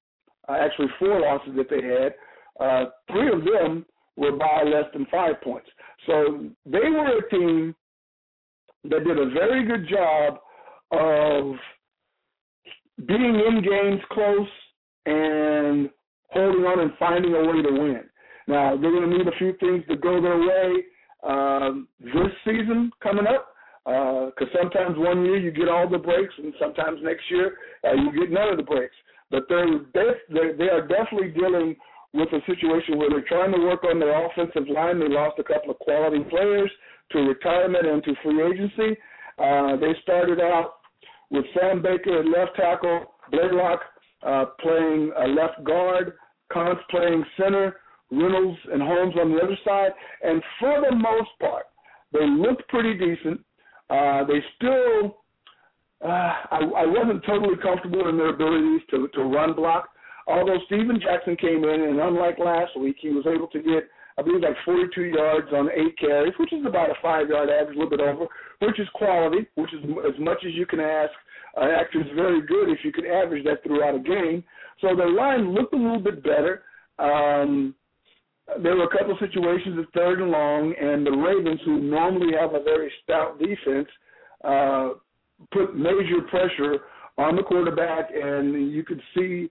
uh, 0.47 0.63
actually 0.63 0.88
four 1.00 1.19
losses 1.21 1.53
that 1.55 1.69
they 1.69 1.83
had, 1.83 2.13
uh, 2.59 2.89
three 3.12 3.31
of 3.31 3.43
them 3.43 3.86
were 4.15 4.36
by 4.36 4.63
less 4.63 4.86
than 4.93 5.05
five 5.12 5.41
points. 5.43 5.69
So 6.05 6.50
they 6.65 6.89
were 6.89 7.17
a 7.17 7.29
team 7.29 7.75
that 8.86 9.03
did 9.03 9.19
a 9.19 9.29
very 9.31 9.65
good 9.65 9.88
job 9.89 10.39
of 10.91 11.55
being 13.05 13.41
in 13.47 13.62
games 13.63 14.01
close 14.12 14.47
and 15.05 15.89
holding 16.29 16.63
on 16.65 16.79
and 16.79 16.91
finding 17.00 17.34
a 17.34 17.41
way 17.41 17.62
to 17.62 17.72
win. 17.72 18.03
Now 18.48 18.77
they're 18.77 18.91
going 18.91 19.10
to 19.10 19.17
need 19.17 19.27
a 19.27 19.38
few 19.38 19.53
things 19.60 19.84
to 19.89 19.98
go 19.98 20.22
their 20.22 20.39
way 20.39 20.84
um, 21.24 21.88
this 22.00 22.31
season 22.46 22.91
coming 23.01 23.27
up 23.27 23.48
because 23.86 24.51
uh, 24.53 24.60
sometimes 24.62 24.98
one 24.98 25.24
year 25.24 25.38
you 25.38 25.51
get 25.51 25.69
all 25.69 25.88
the 25.89 25.98
breaks, 25.98 26.34
and 26.38 26.53
sometimes 26.60 27.00
next 27.03 27.24
year 27.31 27.55
uh, 27.86 27.93
you 27.93 28.12
get 28.19 28.31
none 28.31 28.50
of 28.50 28.57
the 28.57 28.63
breaks. 28.63 28.96
But 29.31 29.43
they're, 29.48 29.79
they're 29.93 30.57
they 30.57 30.69
are 30.69 30.88
definitely 30.88 31.29
dealing 31.29 31.75
with 32.13 32.29
a 32.34 32.39
situation 32.48 32.98
where 32.98 33.10
they're 33.10 33.27
trying 33.27 33.51
to 33.53 33.60
work 33.60 33.84
on 33.84 34.00
their 34.00 34.25
offensive 34.25 34.67
line. 34.74 35.00
They 35.00 35.07
lost 35.07 35.39
a 35.39 35.43
couple 35.43 35.72
of 35.72 35.79
quality 35.79 36.24
players 36.29 36.72
to 37.12 37.19
retirement 37.19 37.86
and 37.86 38.03
to 38.03 38.13
free 38.24 38.41
agency. 38.43 39.00
Uh, 39.38 39.75
they 39.77 39.96
started 40.03 40.39
out 40.39 40.75
with 41.29 41.46
Sam 41.57 41.81
Baker 41.81 42.19
at 42.19 42.25
left 42.25 42.55
tackle, 42.55 43.13
Blalock 43.31 43.79
uh, 44.24 44.45
playing 44.59 45.12
a 45.17 45.27
left 45.27 45.63
guard, 45.63 46.13
Konz 46.51 46.77
playing 46.89 47.24
center, 47.38 47.77
Reynolds 48.12 48.57
and 48.71 48.81
Holmes 48.81 49.15
on 49.19 49.31
the 49.31 49.41
other 49.41 49.57
side, 49.65 49.91
and 50.24 50.41
for 50.59 50.81
the 50.89 50.95
most 50.95 51.29
part, 51.39 51.65
they 52.13 52.25
looked 52.25 52.67
pretty 52.69 52.93
decent. 52.93 53.41
Uh, 53.89 54.24
they 54.25 54.43
still, 54.55 55.17
uh, 56.03 56.33
I, 56.51 56.59
I 56.77 56.86
wasn't 56.86 57.24
totally 57.25 57.57
comfortable 57.62 58.07
in 58.09 58.17
their 58.17 58.29
abilities 58.29 58.81
to, 58.91 59.07
to 59.13 59.24
run 59.24 59.53
block. 59.53 59.89
Although 60.27 60.57
Steven 60.65 61.00
Jackson 61.01 61.38
came 61.38 61.63
in, 61.63 61.81
and 61.81 62.00
unlike 62.00 62.38
last 62.38 62.77
week, 62.77 62.97
he 63.00 63.09
was 63.09 63.25
able 63.25 63.47
to 63.47 63.59
get, 63.59 63.88
I 64.17 64.21
believe, 64.21 64.41
like 64.41 64.57
42 64.65 65.01
yards 65.03 65.47
on 65.53 65.69
eight 65.71 65.97
carries, 65.97 66.33
which 66.38 66.51
is 66.51 66.65
about 66.65 66.89
a 66.89 66.95
five-yard 67.01 67.50
average, 67.50 67.77
a 67.77 67.79
little 67.79 67.97
bit 67.97 68.01
over, 68.01 68.25
which 68.59 68.79
is 68.79 68.88
quality, 68.93 69.47
which 69.55 69.74
is 69.74 69.83
as 70.05 70.19
much 70.19 70.39
as 70.45 70.53
you 70.53 70.65
can 70.65 70.81
ask. 70.81 71.13
Uh, 71.57 71.69
actually, 71.75 72.01
it's 72.01 72.15
very 72.15 72.41
good 72.45 72.69
if 72.69 72.79
you 72.83 72.91
could 72.91 73.05
average 73.05 73.43
that 73.45 73.63
throughout 73.63 73.95
a 73.95 73.99
game. 73.99 74.43
So 74.81 74.95
the 74.95 75.05
line 75.05 75.53
looked 75.53 75.73
a 75.73 75.77
little 75.77 75.99
bit 75.99 76.23
better. 76.23 76.63
Um, 76.99 77.73
there 78.61 78.75
were 78.75 78.83
a 78.85 78.97
couple 78.97 79.11
of 79.11 79.19
situations 79.19 79.77
at 79.79 79.93
third 79.93 80.21
and 80.21 80.31
long, 80.31 80.73
and 80.79 81.05
the 81.05 81.11
Ravens, 81.11 81.59
who 81.65 81.79
normally 81.79 82.33
have 82.39 82.53
a 82.53 82.63
very 82.63 82.91
stout 83.03 83.39
defense, 83.39 83.87
uh, 84.43 84.89
put 85.51 85.75
major 85.75 86.21
pressure 86.29 86.81
on 87.17 87.35
the 87.35 87.43
quarterback, 87.43 88.09
and 88.13 88.71
you 88.71 88.83
could 88.83 89.01
see 89.15 89.49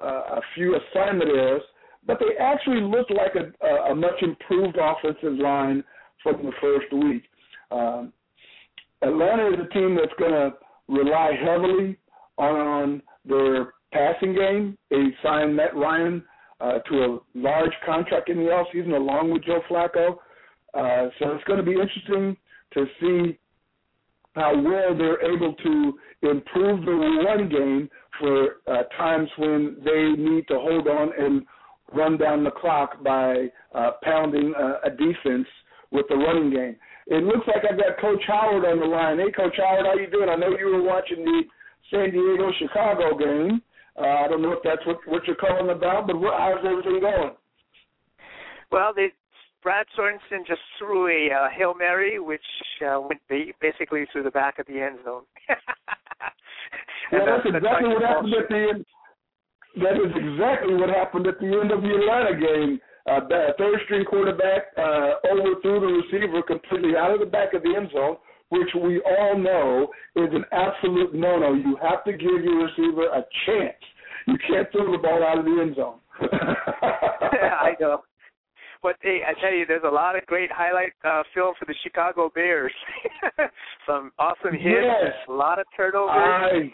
uh, 0.00 0.36
a 0.36 0.40
few 0.54 0.76
assignment 0.76 1.30
errors. 1.30 1.62
But 2.06 2.18
they 2.20 2.42
actually 2.42 2.80
looked 2.80 3.10
like 3.10 3.34
a, 3.34 3.66
a 3.90 3.94
much 3.94 4.22
improved 4.22 4.78
offensive 4.80 5.38
line 5.38 5.84
from 6.22 6.36
the 6.42 6.52
first 6.60 6.92
week. 6.92 7.24
Um, 7.70 8.12
Atlanta 9.02 9.48
is 9.48 9.60
a 9.60 9.74
team 9.74 9.96
that's 9.96 10.18
going 10.18 10.32
to 10.32 10.52
rely 10.88 11.32
heavily 11.44 11.98
on 12.36 13.02
their 13.24 13.74
passing 13.92 14.34
game. 14.34 14.78
They 14.90 15.08
signed 15.22 15.56
Matt 15.56 15.76
Ryan 15.76 16.22
uh, 16.60 16.78
to 16.78 17.04
a 17.04 17.18
large 17.34 17.72
contract 17.86 18.28
in 18.28 18.38
the 18.38 18.44
offseason 18.44 18.94
along 18.94 19.32
with 19.32 19.44
Joe 19.44 19.60
Flacco. 19.70 20.16
Uh, 20.74 21.08
so 21.18 21.32
it's 21.32 21.44
going 21.44 21.58
to 21.58 21.64
be 21.64 21.72
interesting 21.72 22.36
to 22.74 22.86
see 23.00 23.38
how 24.34 24.54
well 24.54 24.96
they're 24.96 25.34
able 25.34 25.54
to 25.54 25.98
improve 26.22 26.84
the 26.84 26.92
run 26.92 27.48
game 27.48 27.88
for 28.18 28.56
uh, 28.66 28.82
times 28.96 29.28
when 29.38 29.76
they 29.84 30.10
need 30.20 30.46
to 30.48 30.54
hold 30.54 30.86
on 30.86 31.10
and 31.18 31.42
run 31.92 32.18
down 32.18 32.44
the 32.44 32.50
clock 32.50 33.02
by 33.02 33.46
uh, 33.74 33.92
pounding 34.02 34.52
uh, 34.58 34.74
a 34.84 34.90
defense 34.90 35.46
with 35.90 36.06
the 36.08 36.14
running 36.14 36.50
game. 36.50 36.76
It 37.08 37.24
looks 37.24 37.46
like 37.46 37.64
I've 37.64 37.78
got 37.78 37.98
Coach 38.00 38.22
Howard 38.26 38.64
on 38.66 38.80
the 38.80 38.86
line. 38.86 39.18
Hey, 39.18 39.32
Coach 39.32 39.56
Howard, 39.56 39.86
how 39.86 39.94
you 39.94 40.10
doing? 40.10 40.28
I 40.28 40.36
know 40.36 40.52
you 40.58 40.66
were 40.66 40.82
watching 40.82 41.24
the 41.24 41.42
San 41.90 42.10
Diego 42.12 42.52
Chicago 42.58 43.16
game. 43.16 43.62
Uh, 43.98 44.24
I 44.24 44.28
don't 44.28 44.42
know 44.42 44.52
if 44.52 44.62
that's 44.62 44.84
what 44.86 44.98
what 45.06 45.26
you're 45.26 45.36
calling 45.36 45.70
about, 45.70 46.06
but 46.06 46.20
what, 46.20 46.34
how's 46.38 46.64
everything 46.64 47.00
going? 47.00 47.32
Well, 48.70 48.92
they 48.94 49.12
Brad 49.62 49.86
Sorensen 49.98 50.46
just 50.46 50.60
threw 50.78 51.08
a 51.08 51.32
uh, 51.32 51.48
hail 51.48 51.74
mary, 51.74 52.20
which 52.20 52.44
uh, 52.86 53.00
went 53.00 53.20
basically 53.60 54.04
through 54.12 54.22
the 54.22 54.30
back 54.30 54.58
of 54.58 54.66
the 54.66 54.80
end 54.80 54.98
zone. 55.04 55.22
yeah, 55.48 55.56
that's, 57.10 57.42
that's 57.42 57.56
exactly 57.56 57.88
what 57.88 58.02
happened 58.02 58.34
at 58.34 58.48
the 58.48 58.68
end. 58.74 58.84
That 59.76 59.96
is 59.96 60.12
exactly 60.14 60.74
what 60.74 60.90
happened 60.90 61.26
at 61.26 61.40
the 61.40 61.46
end 61.46 61.72
of 61.72 61.82
the 61.82 61.88
Atlanta 61.88 62.38
game. 62.38 62.80
Uh, 63.08 63.20
third 63.56 63.80
string 63.84 64.04
quarterback 64.04 64.64
uh, 64.76 65.12
overthrew 65.30 65.80
the 65.80 65.86
receiver 65.86 66.42
completely 66.42 66.96
out 66.96 67.12
of 67.12 67.20
the 67.20 67.26
back 67.26 67.54
of 67.54 67.62
the 67.62 67.74
end 67.74 67.90
zone, 67.92 68.16
which 68.50 68.68
we 68.74 69.00
all 69.00 69.38
know 69.38 69.88
is 70.16 70.28
an 70.32 70.44
absolute 70.52 71.14
no-no. 71.14 71.54
You 71.54 71.76
have 71.82 72.04
to 72.04 72.12
give 72.12 72.44
your 72.44 72.66
receiver 72.66 73.06
a 73.06 73.24
chance. 73.46 73.82
You 74.26 74.36
can't 74.46 74.70
throw 74.72 74.92
the 74.92 74.98
ball 74.98 75.24
out 75.24 75.38
of 75.38 75.44
the 75.44 75.58
end 75.60 75.76
zone. 75.76 75.98
I 76.20 77.72
know. 77.80 78.02
But 78.82 78.96
hey, 79.00 79.20
I 79.26 79.38
tell 79.40 79.52
you, 79.52 79.64
there's 79.66 79.82
a 79.84 79.90
lot 79.92 80.16
of 80.16 80.24
great 80.26 80.50
highlight 80.52 80.92
uh, 81.04 81.22
film 81.34 81.54
for 81.58 81.64
the 81.64 81.74
Chicago 81.82 82.30
Bears. 82.32 82.72
Some 83.86 84.12
awesome 84.18 84.52
hits, 84.52 84.62
yes. 84.62 85.12
a 85.28 85.32
lot 85.32 85.58
of 85.58 85.66
turnovers. 85.76 86.70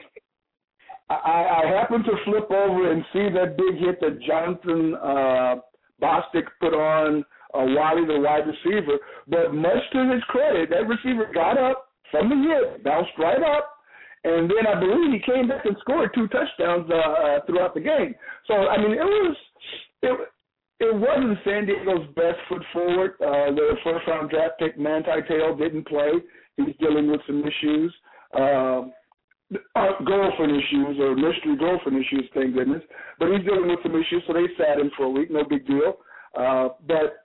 I, 1.08 1.14
I, 1.14 1.62
I 1.62 1.80
happened 1.80 2.04
to 2.04 2.12
flip 2.24 2.50
over 2.50 2.92
and 2.92 3.04
see 3.12 3.28
that 3.34 3.56
big 3.56 3.78
hit 3.78 4.00
that 4.00 4.20
Jonathan 4.26 4.94
uh, 4.96 5.54
Bostic 6.04 6.44
put 6.60 6.74
on 6.74 7.24
uh, 7.54 7.64
Wally, 7.72 8.04
the 8.06 8.20
wide 8.20 8.44
receiver. 8.46 8.98
But 9.28 9.54
much 9.54 9.82
to 9.92 10.12
his 10.12 10.22
credit, 10.28 10.68
that 10.70 10.86
receiver 10.86 11.30
got 11.32 11.56
up 11.56 11.88
from 12.10 12.28
the 12.28 12.36
hit, 12.36 12.84
bounced 12.84 13.12
right 13.18 13.42
up, 13.42 13.70
and 14.24 14.50
then 14.50 14.66
I 14.66 14.78
believe 14.78 15.12
he 15.12 15.32
came 15.32 15.48
back 15.48 15.64
and 15.64 15.76
scored 15.80 16.10
two 16.14 16.28
touchdowns 16.28 16.90
uh, 16.90 16.94
uh, 16.94 17.38
throughout 17.46 17.74
the 17.74 17.80
game. 17.80 18.14
So 18.46 18.54
I 18.54 18.76
mean, 18.78 18.92
it 18.92 19.04
was 19.04 19.36
it 20.02 20.28
it 20.80 20.94
wasn't 20.94 21.38
San 21.44 21.66
Diego's 21.66 22.06
best 22.16 22.38
foot 22.48 22.62
forward. 22.72 23.12
Uh, 23.20 23.54
the 23.54 23.76
first 23.84 24.06
round 24.06 24.30
draft 24.30 24.58
pick 24.58 24.78
Manti 24.78 25.10
Te'o 25.28 25.56
didn't 25.56 25.86
play. 25.86 26.12
He's 26.56 26.74
dealing 26.80 27.10
with 27.10 27.20
some 27.26 27.42
issues. 27.42 27.94
Um, 28.34 28.92
uh, 29.52 30.02
girlfriend 30.04 30.52
issues 30.52 30.98
or 30.98 31.14
mystery 31.14 31.56
girlfriend 31.58 31.98
issues, 31.98 32.28
thank 32.34 32.54
goodness. 32.54 32.82
But 33.18 33.28
he's 33.32 33.44
dealing 33.44 33.68
with 33.68 33.80
some 33.82 33.92
issues, 33.92 34.22
so 34.26 34.32
they 34.32 34.46
sat 34.56 34.78
him 34.78 34.90
for 34.96 35.04
a 35.04 35.10
week, 35.10 35.30
no 35.30 35.44
big 35.44 35.66
deal. 35.66 35.94
Uh, 36.36 36.68
but 36.86 37.24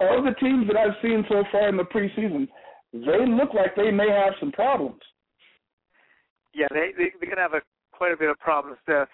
all 0.00 0.22
the 0.22 0.34
teams 0.40 0.66
that 0.66 0.76
I've 0.76 0.96
seen 1.00 1.24
so 1.28 1.44
far 1.52 1.68
in 1.68 1.76
the 1.76 1.84
preseason, 1.84 2.48
they 2.92 3.26
look 3.26 3.54
like 3.54 3.74
they 3.76 3.90
may 3.90 4.10
have 4.10 4.34
some 4.40 4.52
problems. 4.52 5.00
Yeah, 6.54 6.66
they, 6.70 6.90
they 6.96 7.12
they're 7.18 7.30
gonna 7.30 7.40
have 7.40 7.54
a 7.54 7.62
quite 7.92 8.12
a 8.12 8.16
bit 8.16 8.28
of 8.28 8.38
problems. 8.38 8.76
The 8.86 9.06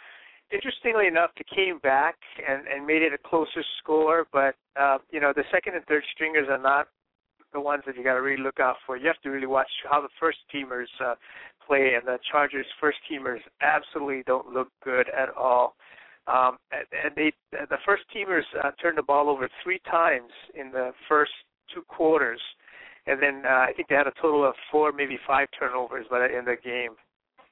interestingly 0.50 1.06
enough, 1.06 1.30
they 1.36 1.44
came 1.54 1.78
back 1.78 2.16
and, 2.48 2.66
and 2.66 2.86
made 2.86 3.02
it 3.02 3.12
a 3.12 3.28
closer 3.28 3.62
score, 3.78 4.26
but 4.32 4.56
uh, 4.80 4.98
you 5.10 5.20
know 5.20 5.32
the 5.34 5.44
second 5.52 5.74
and 5.74 5.84
third 5.86 6.02
stringers 6.12 6.48
are 6.50 6.58
not 6.58 6.88
the 7.52 7.60
ones 7.60 7.82
that 7.86 7.96
you 7.96 8.04
got 8.04 8.14
to 8.14 8.22
really 8.22 8.42
look 8.42 8.60
out 8.60 8.76
for. 8.86 8.96
You 8.96 9.06
have 9.06 9.20
to 9.22 9.30
really 9.30 9.46
watch 9.46 9.68
how 9.90 10.00
the 10.00 10.08
first 10.20 10.38
teamers 10.54 10.88
uh, 11.04 11.14
play, 11.66 11.94
and 11.94 12.06
the 12.06 12.18
Chargers' 12.30 12.66
first 12.80 12.98
teamers 13.10 13.40
absolutely 13.62 14.22
don't 14.26 14.52
look 14.52 14.68
good 14.84 15.06
at 15.08 15.30
all. 15.36 15.74
Um, 16.26 16.58
and, 16.72 16.86
and 17.04 17.12
they, 17.16 17.32
the 17.52 17.78
first 17.86 18.02
teamers 18.14 18.42
uh, 18.62 18.70
turned 18.80 18.98
the 18.98 19.02
ball 19.02 19.30
over 19.30 19.48
three 19.62 19.80
times 19.90 20.30
in 20.54 20.70
the 20.70 20.90
first 21.08 21.32
two 21.74 21.82
quarters, 21.88 22.40
and 23.06 23.22
then 23.22 23.42
uh, 23.46 23.64
I 23.68 23.72
think 23.74 23.88
they 23.88 23.94
had 23.94 24.06
a 24.06 24.12
total 24.20 24.46
of 24.46 24.54
four, 24.70 24.92
maybe 24.92 25.18
five 25.26 25.48
turnovers 25.58 26.06
by 26.10 26.18
the 26.20 26.26
end 26.26 26.48
of 26.48 26.56
the 26.62 26.68
game. 26.68 26.92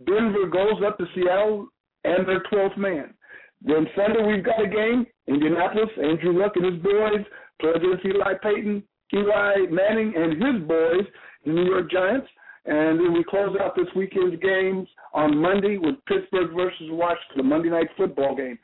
Denver 0.06 0.46
goes 0.46 0.82
up 0.86 0.98
to 0.98 1.06
Seattle 1.14 1.68
and 2.04 2.26
their 2.26 2.42
12th 2.52 2.76
man. 2.76 3.14
Then 3.62 3.86
Sunday 3.96 4.22
we've 4.24 4.44
got 4.44 4.62
a 4.62 4.68
game, 4.68 5.06
Indianapolis, 5.26 5.88
Andrew 6.02 6.38
Luck 6.38 6.52
and 6.56 6.66
his 6.66 6.82
boys 6.82 7.24
play 7.60 7.70
against 7.74 8.04
Eli 8.04 8.34
Payton, 8.42 8.82
Eli 9.12 9.66
Manning 9.70 10.12
and 10.16 10.32
his 10.32 10.68
boys, 10.68 11.06
the 11.44 11.52
New 11.52 11.64
York 11.64 11.90
Giants. 11.90 12.26
And 12.66 12.98
then 12.98 13.12
we 13.12 13.22
close 13.24 13.54
out 13.60 13.76
this 13.76 13.88
weekend's 13.94 14.40
games 14.40 14.88
on 15.12 15.36
Monday 15.36 15.76
with 15.76 15.96
Pittsburgh 16.06 16.54
versus 16.56 16.88
Washington, 16.90 17.36
the 17.36 17.42
Monday 17.42 17.68
night 17.68 17.88
football 17.96 18.34
game. 18.34 18.58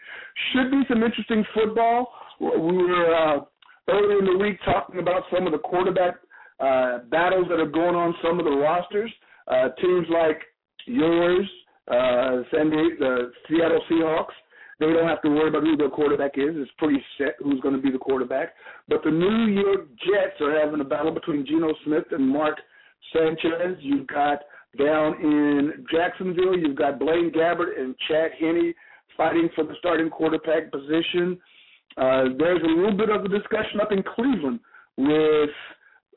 Should 0.52 0.70
be 0.70 0.82
some 0.88 1.02
interesting 1.02 1.44
football. 1.52 2.12
We 2.40 2.46
were 2.48 3.14
uh, 3.14 3.40
earlier 3.88 4.18
in 4.18 4.24
the 4.24 4.38
week 4.42 4.59
talking 4.64 4.98
about 4.98 5.22
some 5.33 5.46
of 5.46 5.53
the 5.53 5.59
quarterback 5.59 6.16
uh, 6.59 7.00
battles 7.11 7.46
that 7.48 7.61
are 7.61 7.68
going 7.68 7.94
on 7.94 8.14
some 8.22 8.38
of 8.38 8.44
the 8.44 8.50
rosters. 8.50 9.12
Uh, 9.46 9.68
teams 9.81 10.07
like 10.11 10.40
yours, 10.87 11.48
uh, 11.88 12.42
San 12.50 12.70
Diego, 12.70 12.96
the 12.98 13.33
Seattle 13.48 13.83
Seahawks, 13.90 14.35
they 14.79 14.87
don't 14.87 15.07
have 15.07 15.20
to 15.22 15.29
worry 15.29 15.48
about 15.48 15.62
who 15.62 15.76
their 15.76 15.90
quarterback 15.90 16.33
is. 16.38 16.57
It's 16.57 16.70
pretty 16.79 17.03
set 17.18 17.35
who's 17.40 17.61
going 17.61 17.76
to 17.76 17.83
be 17.83 17.90
the 17.90 17.98
quarterback. 17.98 18.55
But 18.88 19.05
the 19.05 19.11
New 19.11 19.61
York 19.61 19.88
Jets 19.98 20.40
are 20.40 20.59
having 20.59 20.81
a 20.81 20.85
battle 20.85 21.12
between 21.12 21.44
Geno 21.44 21.74
Smith 21.85 22.05
and 22.12 22.26
Mark 22.26 22.59
Sanchez. 23.12 23.76
You've 23.81 24.07
got 24.07 24.38
down 24.79 25.20
in 25.20 25.85
Jacksonville, 25.92 26.57
you've 26.57 26.76
got 26.76 26.98
Blaine 26.98 27.31
Gabbert 27.31 27.79
and 27.79 27.94
Chad 28.09 28.31
Henne 28.40 28.72
fighting 29.16 29.50
for 29.55 29.64
the 29.64 29.74
starting 29.79 30.09
quarterback 30.09 30.70
position. 30.72 31.33
Uh, 31.33 31.38
there's 31.96 32.62
a 32.62 32.66
little 32.66 32.96
bit 32.96 33.11
of 33.11 33.24
a 33.24 33.29
discussion 33.29 33.81
up 33.81 33.92
in 33.92 34.03
Cleveland 34.03 34.61
with 34.96 35.50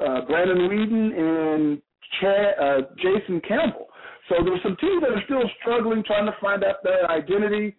uh, 0.06 0.22
Brandon 0.26 0.70
Weeden 0.70 1.18
and 1.18 1.82
uh, 2.22 2.88
Jason 2.98 3.42
Campbell. 3.48 3.88
So 4.30 4.36
there's 4.44 4.62
some 4.64 4.78
teams 4.80 5.02
that 5.02 5.12
are 5.12 5.24
still 5.26 5.50
struggling, 5.60 6.04
trying 6.04 6.26
to 6.26 6.36
find 6.40 6.64
out 6.64 6.78
their 6.84 7.10
identity. 7.12 7.76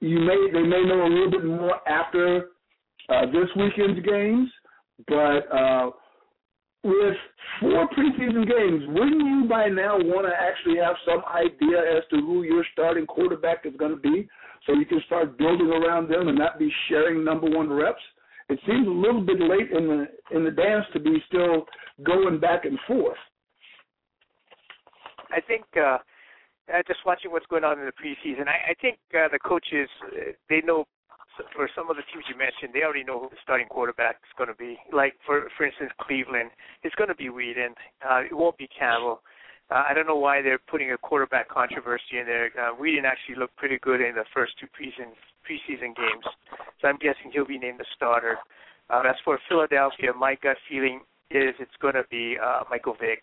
You 0.00 0.20
may 0.20 0.50
they 0.52 0.62
may 0.62 0.84
know 0.84 1.06
a 1.06 1.08
little 1.08 1.30
bit 1.30 1.44
more 1.44 1.76
after 1.88 2.50
uh, 3.08 3.26
this 3.26 3.48
weekend's 3.56 4.04
games, 4.06 4.50
but 5.08 5.50
uh, 5.50 5.90
with 6.84 7.16
four 7.60 7.88
preseason 7.88 8.46
games, 8.46 8.84
wouldn't 8.88 9.20
you 9.20 9.46
by 9.48 9.68
now 9.68 9.96
want 9.96 10.26
to 10.26 10.34
actually 10.34 10.78
have 10.78 10.96
some 11.06 11.22
idea 11.34 11.80
as 11.96 12.02
to 12.10 12.16
who 12.20 12.42
your 12.42 12.64
starting 12.72 13.06
quarterback 13.06 13.64
is 13.64 13.72
going 13.78 13.92
to 13.92 13.96
be, 13.96 14.28
so 14.66 14.72
you 14.74 14.86
can 14.86 15.00
start 15.06 15.38
building 15.38 15.68
around 15.68 16.08
them 16.08 16.28
and 16.28 16.38
not 16.38 16.58
be 16.58 16.70
sharing 16.88 17.24
number 17.24 17.48
one 17.48 17.72
reps? 17.72 18.02
it 18.48 18.58
seems 18.66 18.86
a 18.86 18.90
little 18.90 19.20
bit 19.20 19.40
late 19.40 19.70
in 19.72 19.88
the 19.88 20.36
in 20.36 20.44
the 20.44 20.50
dance 20.50 20.84
to 20.92 21.00
be 21.00 21.22
still 21.26 21.66
going 22.04 22.38
back 22.38 22.64
and 22.64 22.78
forth. 22.86 23.18
I 25.32 25.40
think 25.40 25.64
uh, 25.76 25.98
just 26.86 27.00
watching 27.04 27.32
what's 27.32 27.46
going 27.46 27.64
on 27.64 27.78
in 27.80 27.86
the 27.86 27.92
preseason, 27.92 28.46
I, 28.46 28.70
I 28.70 28.74
think 28.80 28.98
uh, 29.14 29.28
the 29.32 29.38
coaches 29.38 29.88
uh, 30.06 30.32
they 30.48 30.60
know 30.64 30.84
for 31.54 31.68
some 31.74 31.90
of 31.90 31.96
the 31.96 32.02
teams 32.12 32.24
you 32.30 32.38
mentioned, 32.38 32.72
they 32.72 32.82
already 32.82 33.04
know 33.04 33.20
who 33.20 33.28
the 33.28 33.36
starting 33.42 33.66
quarterback 33.68 34.16
is 34.24 34.32
going 34.38 34.48
to 34.48 34.56
be. 34.56 34.78
Like 34.92 35.14
for 35.26 35.50
for 35.56 35.66
instance, 35.66 35.90
Cleveland, 36.00 36.50
it's 36.82 36.94
going 36.94 37.08
to 37.10 37.16
be 37.16 37.28
Weeden. 37.28 37.74
Uh, 38.08 38.22
it 38.30 38.34
won't 38.34 38.56
be 38.56 38.68
Campbell. 38.78 39.22
Uh, 39.70 39.82
I 39.88 39.94
don't 39.94 40.06
know 40.06 40.16
why 40.16 40.42
they're 40.42 40.60
putting 40.70 40.92
a 40.92 40.98
quarterback 40.98 41.48
controversy 41.48 42.18
in 42.20 42.26
there. 42.26 42.50
Uh, 42.54 42.74
Weeden 42.74 43.04
actually 43.04 43.36
looked 43.36 43.56
pretty 43.56 43.78
good 43.82 44.00
in 44.00 44.14
the 44.14 44.24
first 44.32 44.52
two 44.60 44.66
preseason 44.66 45.10
preseason 45.46 45.94
games, 45.94 46.24
so 46.80 46.88
I'm 46.88 46.96
guessing 46.96 47.30
he'll 47.32 47.46
be 47.46 47.58
named 47.58 47.78
the 47.78 47.86
starter. 47.94 48.36
Uh, 48.90 49.02
as 49.08 49.16
for 49.24 49.38
Philadelphia, 49.48 50.12
my 50.12 50.36
gut 50.42 50.56
feeling 50.68 51.00
is 51.30 51.54
it's 51.58 51.76
going 51.80 51.94
to 51.94 52.04
be 52.10 52.36
uh, 52.42 52.62
Michael 52.70 52.96
Vick, 53.00 53.22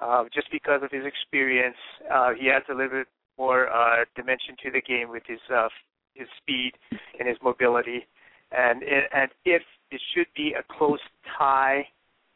uh, 0.00 0.24
just 0.32 0.50
because 0.50 0.82
of 0.82 0.90
his 0.90 1.04
experience. 1.04 1.76
Uh, 2.12 2.30
he 2.38 2.50
adds 2.50 2.64
a 2.70 2.74
little 2.74 3.00
bit 3.00 3.06
more 3.38 3.68
uh, 3.70 4.04
dimension 4.16 4.56
to 4.62 4.70
the 4.70 4.80
game 4.80 5.08
with 5.08 5.22
his 5.26 5.40
uh, 5.54 5.68
his 6.14 6.28
speed 6.36 6.72
and 7.18 7.28
his 7.28 7.38
mobility. 7.42 8.06
And 8.52 8.82
and 8.82 9.30
if 9.44 9.62
it 9.90 10.00
should 10.14 10.26
be 10.36 10.54
a 10.58 10.62
close 10.76 11.00
tie 11.38 11.86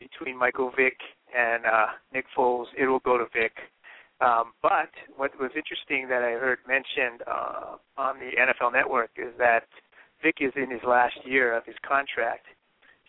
between 0.01 0.39
Michael 0.39 0.73
Vick 0.77 0.97
and 1.37 1.65
uh, 1.67 1.87
Nick 2.13 2.27
Foles, 2.37 2.67
it 2.79 2.87
will 2.87 3.01
go 3.01 3.19
to 3.19 3.25
Vick. 3.33 3.53
Um, 4.21 4.53
but 4.63 4.91
what 5.17 5.33
was 5.41 5.51
interesting 5.57 6.09
that 6.09 6.23
I 6.23 6.39
heard 6.39 6.59
mentioned 6.67 7.23
uh, 7.27 7.77
on 7.97 8.17
the 8.19 8.31
NFL 8.39 8.73
Network 8.73 9.11
is 9.17 9.33
that 9.39 9.65
Vick 10.23 10.37
is 10.41 10.53
in 10.57 10.71
his 10.71 10.81
last 10.87 11.17
year 11.25 11.57
of 11.57 11.65
his 11.67 11.75
contract. 11.87 12.47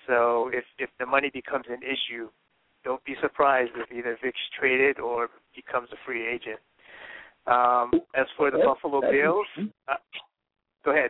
So 0.07 0.49
if 0.53 0.65
if 0.77 0.89
the 0.99 1.05
money 1.05 1.31
becomes 1.33 1.65
an 1.69 1.79
issue, 1.81 2.29
don't 2.83 3.03
be 3.05 3.15
surprised 3.21 3.71
if 3.75 3.91
either 3.91 4.17
Vick's 4.23 4.39
traded 4.59 4.99
or 4.99 5.29
becomes 5.55 5.89
a 5.91 5.97
free 6.05 6.27
agent. 6.27 6.59
Um, 7.47 7.91
as 8.15 8.25
for 8.35 8.49
the 8.49 8.57
Buffalo 8.57 9.01
Bills, 9.01 9.45
uh, 9.87 9.95
Go 10.85 10.91
ahead. 10.91 11.09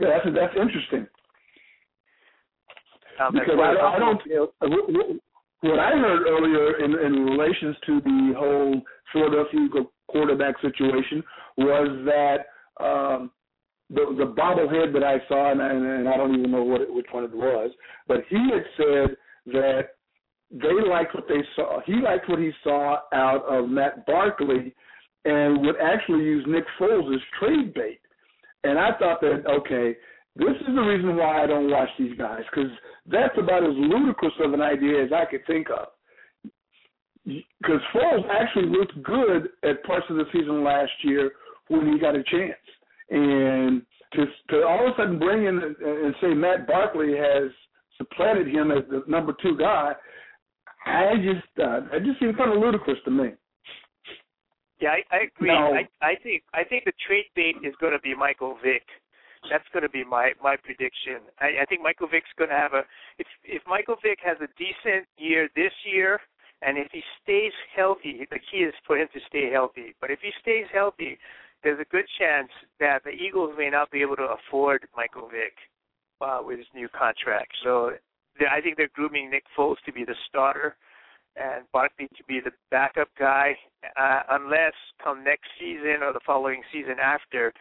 Yeah, 0.00 0.08
that's 0.08 0.34
that's 0.34 0.56
interesting. 0.60 1.06
Um, 3.20 3.34
because 3.34 3.54
I, 3.56 3.94
I 3.94 3.98
don't. 3.98 4.20
What 5.62 5.78
I 5.78 5.90
heard 5.92 6.26
earlier 6.26 6.84
in, 6.84 6.92
in 6.92 7.24
relations 7.24 7.76
to 7.86 8.00
the 8.00 8.34
whole 8.36 8.80
Philadelphia 9.12 9.68
quarterback 10.08 10.60
situation 10.60 11.22
was 11.56 11.88
that 12.04 12.84
um, 12.84 13.30
the 13.90 14.14
the 14.18 14.34
bobblehead 14.36 14.92
that 14.92 15.04
I 15.04 15.18
saw, 15.28 15.52
and, 15.52 15.60
and 15.60 16.08
I 16.08 16.16
don't 16.16 16.34
even 16.36 16.50
know 16.50 16.64
what 16.64 16.80
it, 16.80 16.92
which 16.92 17.06
one 17.12 17.24
it 17.24 17.34
was, 17.34 17.70
but 18.08 18.18
he 18.28 18.36
had 18.52 18.64
said 18.76 19.16
that 19.46 19.82
they 20.50 20.88
liked 20.88 21.14
what 21.14 21.28
they 21.28 21.42
saw. 21.56 21.80
He 21.86 21.94
liked 21.94 22.28
what 22.28 22.38
he 22.38 22.50
saw 22.64 22.98
out 23.12 23.44
of 23.44 23.68
Matt 23.68 24.04
Barkley, 24.06 24.74
and 25.24 25.64
would 25.64 25.76
actually 25.82 26.24
use 26.24 26.44
Nick 26.48 26.64
Foles 26.78 27.14
as 27.14 27.20
trade 27.38 27.72
bait. 27.72 28.00
And 28.64 28.78
I 28.78 28.90
thought 28.98 29.20
that, 29.20 29.44
okay, 29.48 29.96
this 30.36 30.56
is 30.60 30.74
the 30.74 30.80
reason 30.80 31.16
why 31.16 31.42
I 31.42 31.46
don't 31.46 31.70
watch 31.70 31.88
these 31.98 32.16
guys, 32.18 32.42
because 32.50 32.70
that's 33.06 33.36
about 33.38 33.64
as 33.64 33.74
ludicrous 33.74 34.32
of 34.40 34.52
an 34.52 34.60
idea 34.60 35.04
as 35.04 35.10
I 35.12 35.24
could 35.30 35.46
think 35.46 35.68
of. 35.70 35.88
Because 37.24 37.80
Foles 37.94 38.28
actually 38.30 38.66
looked 38.66 39.00
good 39.02 39.48
at 39.62 39.84
parts 39.84 40.06
of 40.10 40.16
the 40.16 40.24
season 40.32 40.64
last 40.64 40.90
year 41.02 41.32
when 41.68 41.92
he 41.92 41.98
got 41.98 42.16
a 42.16 42.22
chance. 42.24 42.54
And 43.10 43.82
to, 44.14 44.26
to 44.50 44.66
all 44.66 44.86
of 44.86 44.94
a 44.94 44.96
sudden 44.96 45.18
bring 45.18 45.46
in 45.46 45.58
and 45.58 46.14
say 46.20 46.34
Matt 46.34 46.66
Barkley 46.66 47.16
has 47.16 47.50
supplanted 47.96 48.48
him 48.48 48.70
as 48.70 48.82
the 48.90 49.02
number 49.06 49.34
two 49.42 49.56
guy, 49.56 49.92
I 50.86 51.14
just 51.16 51.60
uh, 51.60 51.80
it 51.92 52.04
just 52.04 52.18
seems 52.18 52.36
kind 52.36 52.52
of 52.52 52.58
ludicrous 52.58 52.98
to 53.04 53.10
me. 53.10 53.30
Yeah, 54.80 54.90
I, 54.90 55.16
I 55.16 55.18
agree. 55.24 55.48
No. 55.48 55.72
I, 55.72 55.86
I 56.04 56.14
think 56.22 56.42
I 56.52 56.64
think 56.64 56.84
the 56.84 56.92
trade 57.06 57.26
bait 57.36 57.54
is 57.62 57.74
going 57.80 57.92
to 57.92 58.00
be 58.00 58.14
Michael 58.14 58.58
Vick. 58.62 58.82
That's 59.50 59.66
going 59.72 59.82
to 59.82 59.88
be 59.88 60.04
my 60.04 60.32
my 60.42 60.56
prediction. 60.56 61.20
I, 61.40 61.62
I 61.62 61.64
think 61.66 61.82
Michael 61.82 62.08
Vick's 62.08 62.32
going 62.38 62.50
to 62.50 62.56
have 62.56 62.74
a 62.74 62.82
if 63.18 63.26
if 63.44 63.62
Michael 63.66 63.96
Vick 64.02 64.18
has 64.24 64.38
a 64.40 64.48
decent 64.58 65.06
year 65.16 65.48
this 65.56 65.72
year, 65.84 66.20
and 66.62 66.78
if 66.78 66.88
he 66.92 67.02
stays 67.22 67.52
healthy, 67.74 68.26
the 68.30 68.38
key 68.38 68.58
is 68.58 68.74
for 68.86 68.96
him 68.96 69.08
to 69.12 69.20
stay 69.28 69.50
healthy. 69.50 69.94
But 70.00 70.10
if 70.10 70.20
he 70.22 70.30
stays 70.40 70.66
healthy, 70.72 71.18
there's 71.62 71.80
a 71.80 71.90
good 71.90 72.06
chance 72.18 72.50
that 72.80 73.02
the 73.04 73.10
Eagles 73.10 73.54
may 73.56 73.70
not 73.70 73.90
be 73.90 74.02
able 74.02 74.16
to 74.16 74.34
afford 74.34 74.86
Michael 74.96 75.28
Vick 75.28 75.54
uh, 76.20 76.40
with 76.44 76.58
his 76.58 76.66
new 76.74 76.88
contract. 76.88 77.52
So 77.64 77.92
I 78.50 78.60
think 78.60 78.76
they're 78.76 78.88
grooming 78.94 79.30
Nick 79.30 79.44
Foles 79.56 79.76
to 79.86 79.92
be 79.92 80.04
the 80.04 80.14
starter 80.28 80.76
and 81.36 81.64
Barkley 81.72 82.08
to 82.16 82.24
be 82.24 82.40
the 82.40 82.50
backup 82.70 83.08
guy, 83.18 83.56
uh, 83.98 84.20
unless 84.30 84.74
come 85.02 85.24
next 85.24 85.48
season 85.58 86.02
or 86.02 86.12
the 86.12 86.20
following 86.26 86.62
season 86.72 86.96
after, 87.02 87.52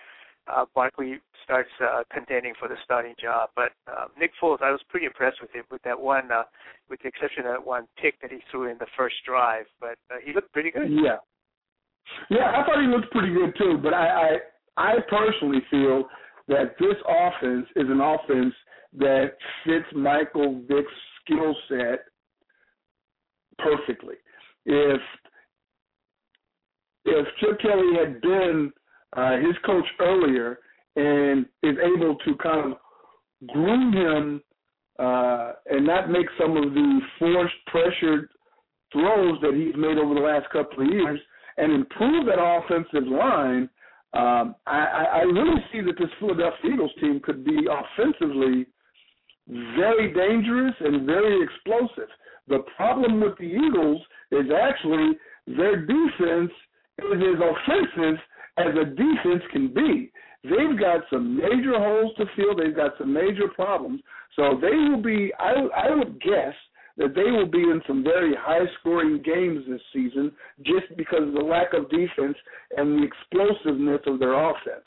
uh, 0.47 0.65
Barkley 0.73 1.19
starts 1.43 1.69
uh, 1.83 2.03
contending 2.13 2.53
for 2.59 2.67
the 2.67 2.75
starting 2.83 3.13
job. 3.21 3.49
But 3.55 3.71
uh, 3.87 4.07
Nick 4.19 4.31
Foles, 4.41 4.61
I 4.61 4.71
was 4.71 4.81
pretty 4.89 5.05
impressed 5.05 5.41
with 5.41 5.51
him 5.51 5.63
with 5.71 5.81
that 5.83 5.99
one, 5.99 6.31
uh, 6.31 6.43
with 6.89 7.01
the 7.01 7.09
exception 7.09 7.45
of 7.45 7.51
that 7.51 7.65
one 7.65 7.87
pick 8.01 8.19
that 8.21 8.31
he 8.31 8.39
threw 8.49 8.69
in 8.69 8.77
the 8.79 8.87
first 8.97 9.15
drive. 9.25 9.65
But 9.79 9.97
uh, 10.09 10.17
he 10.23 10.33
looked 10.33 10.51
pretty 10.53 10.71
good. 10.71 10.89
Yeah, 10.89 11.17
yeah, 12.29 12.51
I 12.51 12.65
thought 12.65 12.81
he 12.81 12.87
looked 12.87 13.11
pretty 13.11 13.33
good 13.33 13.53
too. 13.57 13.79
But 13.81 13.93
I, 13.93 14.39
I, 14.77 14.93
I 14.93 14.95
personally 15.09 15.61
feel 15.69 16.05
that 16.47 16.75
this 16.79 16.97
offense 17.07 17.67
is 17.75 17.87
an 17.89 18.01
offense 18.01 18.53
that 18.97 19.33
fits 19.65 19.85
Michael 19.95 20.61
Vick's 20.67 20.91
skill 21.23 21.55
set 21.69 21.99
perfectly. 23.57 24.15
If 24.65 25.01
if 27.05 27.27
Chip 27.39 27.59
Kelly 27.61 27.97
had 27.97 28.21
been 28.21 28.71
uh, 29.15 29.37
his 29.37 29.55
coach 29.65 29.85
earlier 29.99 30.59
and 30.95 31.45
is 31.63 31.77
able 31.83 32.15
to 32.25 32.35
kind 32.41 32.71
of 32.71 32.77
groom 33.47 33.93
him 33.93 34.41
uh, 34.99 35.53
and 35.69 35.85
not 35.85 36.09
make 36.09 36.27
some 36.39 36.57
of 36.57 36.73
the 36.73 36.99
forced, 37.17 37.53
pressured 37.67 38.29
throws 38.91 39.39
that 39.41 39.53
he's 39.53 39.75
made 39.75 39.97
over 39.97 40.13
the 40.13 40.19
last 40.19 40.49
couple 40.51 40.85
of 40.85 40.91
years 40.91 41.19
and 41.57 41.71
improve 41.71 42.25
that 42.25 42.39
offensive 42.39 43.07
line, 43.07 43.69
um, 44.13 44.55
I, 44.67 45.05
I 45.13 45.21
really 45.21 45.63
see 45.71 45.81
that 45.81 45.97
this 45.97 46.09
Philadelphia 46.19 46.71
Eagles 46.73 46.91
team 46.99 47.21
could 47.23 47.45
be 47.45 47.65
offensively 47.69 48.67
very 49.47 50.13
dangerous 50.13 50.75
and 50.79 51.05
very 51.05 51.41
explosive. 51.43 52.09
The 52.47 52.59
problem 52.75 53.21
with 53.21 53.37
the 53.37 53.45
Eagles 53.45 54.01
is 54.31 54.47
actually 54.51 55.11
their 55.47 55.85
defense 55.85 56.51
is 56.99 57.21
as 57.21 57.39
offensive 57.39 58.19
as 58.67 58.75
a 58.81 58.85
defense 58.85 59.43
can 59.51 59.73
be. 59.73 60.11
They've 60.43 60.79
got 60.79 61.01
some 61.11 61.37
major 61.37 61.77
holes 61.77 62.13
to 62.17 62.25
fill. 62.35 62.55
They've 62.55 62.75
got 62.75 62.93
some 62.97 63.13
major 63.13 63.47
problems. 63.53 64.01
So 64.35 64.57
they 64.59 64.75
will 64.75 65.01
be. 65.01 65.31
I, 65.39 65.53
I 65.75 65.95
would 65.95 66.19
guess 66.21 66.55
that 66.97 67.15
they 67.15 67.31
will 67.31 67.45
be 67.47 67.59
in 67.59 67.81
some 67.87 68.03
very 68.03 68.33
high-scoring 68.37 69.21
games 69.23 69.63
this 69.67 69.81
season, 69.93 70.31
just 70.63 70.85
because 70.97 71.23
of 71.23 71.33
the 71.33 71.39
lack 71.39 71.73
of 71.73 71.89
defense 71.89 72.37
and 72.75 72.99
the 72.99 73.07
explosiveness 73.07 74.01
of 74.07 74.19
their 74.19 74.33
offense. 74.33 74.85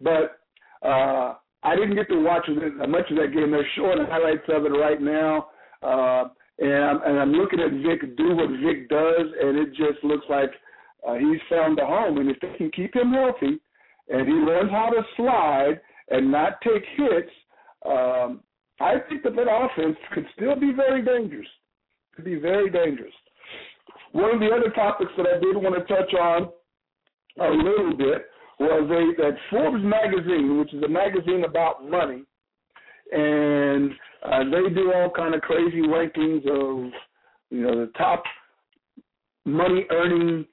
But 0.00 0.40
uh, 0.86 1.34
I 1.62 1.76
didn't 1.76 1.94
get 1.94 2.08
to 2.08 2.22
watch 2.22 2.46
much 2.88 3.10
of 3.10 3.16
that 3.16 3.32
game. 3.34 3.50
They're 3.50 3.66
showing 3.76 4.06
highlights 4.08 4.48
of 4.48 4.66
it 4.66 4.70
right 4.70 5.00
now. 5.00 5.48
Uh, 5.82 6.28
and 6.58 6.84
I'm, 6.84 7.02
and 7.02 7.18
I'm 7.18 7.32
looking 7.32 7.60
at 7.60 7.72
Vick 7.72 8.16
do 8.16 8.36
what 8.36 8.50
Vick 8.64 8.88
does, 8.88 9.26
and 9.40 9.58
it 9.58 9.70
just 9.70 10.02
looks 10.04 10.26
like 10.28 10.50
uh, 11.06 11.14
he's 11.14 11.40
found 11.50 11.78
a 11.78 11.86
home. 11.86 12.18
And 12.18 12.30
if 12.30 12.38
they 12.40 12.52
can 12.56 12.70
keep 12.70 12.94
him 12.94 13.12
healthy, 13.12 13.60
and 14.08 14.26
he 14.26 14.34
learns 14.34 14.70
how 14.70 14.90
to 14.90 15.02
slide 15.16 15.80
and 16.10 16.30
not 16.30 16.60
take 16.62 16.82
hits, 16.96 17.30
um, 17.86 18.40
I 18.80 18.96
think 19.08 19.22
that 19.22 19.36
that 19.36 19.48
offense 19.48 19.96
could 20.12 20.26
still 20.36 20.56
be 20.58 20.72
very 20.74 21.04
dangerous. 21.04 21.48
Could 22.14 22.24
be 22.24 22.36
very 22.36 22.70
dangerous. 22.70 23.12
One 24.12 24.34
of 24.34 24.40
the 24.40 24.50
other 24.50 24.70
topics 24.74 25.12
that 25.16 25.26
I 25.26 25.38
did 25.38 25.56
want 25.56 25.74
to 25.74 25.94
touch 25.94 26.12
on 26.14 26.48
a 27.40 27.50
little 27.50 27.96
bit 27.96 28.26
was 28.58 28.90
a, 28.90 29.22
that 29.22 29.36
Forbes 29.50 29.82
magazine, 29.82 30.58
which 30.58 30.72
is 30.74 30.82
a 30.82 30.88
magazine 30.88 31.44
about 31.44 31.88
money, 31.88 32.22
and 33.12 33.90
uh, 34.24 34.44
they 34.44 34.74
do 34.74 34.92
all 34.94 35.10
kind 35.10 35.34
of 35.34 35.40
crazy 35.40 35.80
rankings 35.80 36.46
of 36.46 36.92
you 37.50 37.62
know 37.62 37.86
the 37.86 37.90
top 37.96 38.22
money 39.44 39.86
earning 39.90 40.44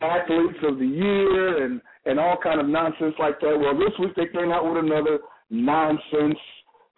athletes 0.00 0.58
of 0.62 0.78
the 0.78 0.86
year 0.86 1.64
and 1.64 1.80
and 2.06 2.18
all 2.18 2.36
kind 2.42 2.60
of 2.60 2.66
nonsense 2.66 3.14
like 3.18 3.40
that. 3.40 3.58
Well, 3.58 3.76
this 3.76 3.92
week 3.98 4.14
they 4.16 4.26
came 4.32 4.50
out 4.50 4.64
with 4.64 4.82
another 4.82 5.18
nonsense 5.50 6.38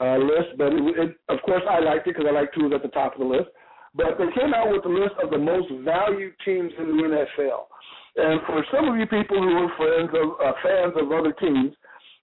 uh, 0.01 0.17
list, 0.19 0.57
but 0.57 0.73
it, 0.73 0.83
it, 0.99 1.17
of 1.29 1.39
course 1.45 1.63
I 1.69 1.81
liked 1.81 2.07
it 2.07 2.15
because 2.15 2.27
I 2.29 2.33
like 2.33 2.55
two 2.55 2.73
at 2.73 2.83
the 2.83 2.89
top 2.89 3.15
of 3.15 3.21
the 3.21 3.27
list. 3.27 3.49
But 3.95 4.17
they 4.19 4.31
came 4.41 4.55
out 4.55 4.71
with 4.71 4.85
a 4.87 4.89
list 4.89 5.15
of 5.23 5.31
the 5.31 5.39
most 5.39 5.69
valued 5.85 6.35
teams 6.45 6.73
in 6.79 6.97
the 6.97 7.03
NFL. 7.03 7.67
And 8.17 8.41
for 8.47 8.65
some 8.73 8.89
of 8.89 8.97
you 8.97 9.07
people 9.07 9.37
who 9.37 9.53
are 9.53 9.77
friends 9.77 10.11
of 10.15 10.31
uh, 10.41 10.53
fans 10.63 10.95
of 10.97 11.13
other 11.13 11.33
teams, 11.33 11.75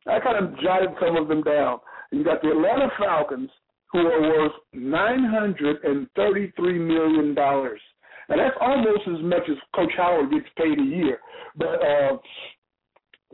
I 0.07 0.19
kind 0.19 0.37
of 0.37 0.57
jotted 0.61 0.89
some 0.99 1.15
of 1.17 1.27
them 1.27 1.43
down. 1.43 1.79
You 2.11 2.23
got 2.23 2.41
the 2.41 2.51
Atlanta 2.51 2.89
Falcons, 2.97 3.51
who 3.91 3.99
are 3.99 4.21
worth 4.21 4.53
$933 4.75 6.57
million. 6.57 7.35
And 8.29 8.39
that's 8.39 8.55
almost 8.61 9.01
as 9.07 9.23
much 9.23 9.43
as 9.49 9.57
Coach 9.75 9.91
Howard 9.97 10.31
gets 10.31 10.45
paid 10.55 10.77
a 10.79 10.83
year. 10.83 11.19
But 11.57 11.81
uh, 11.81 12.17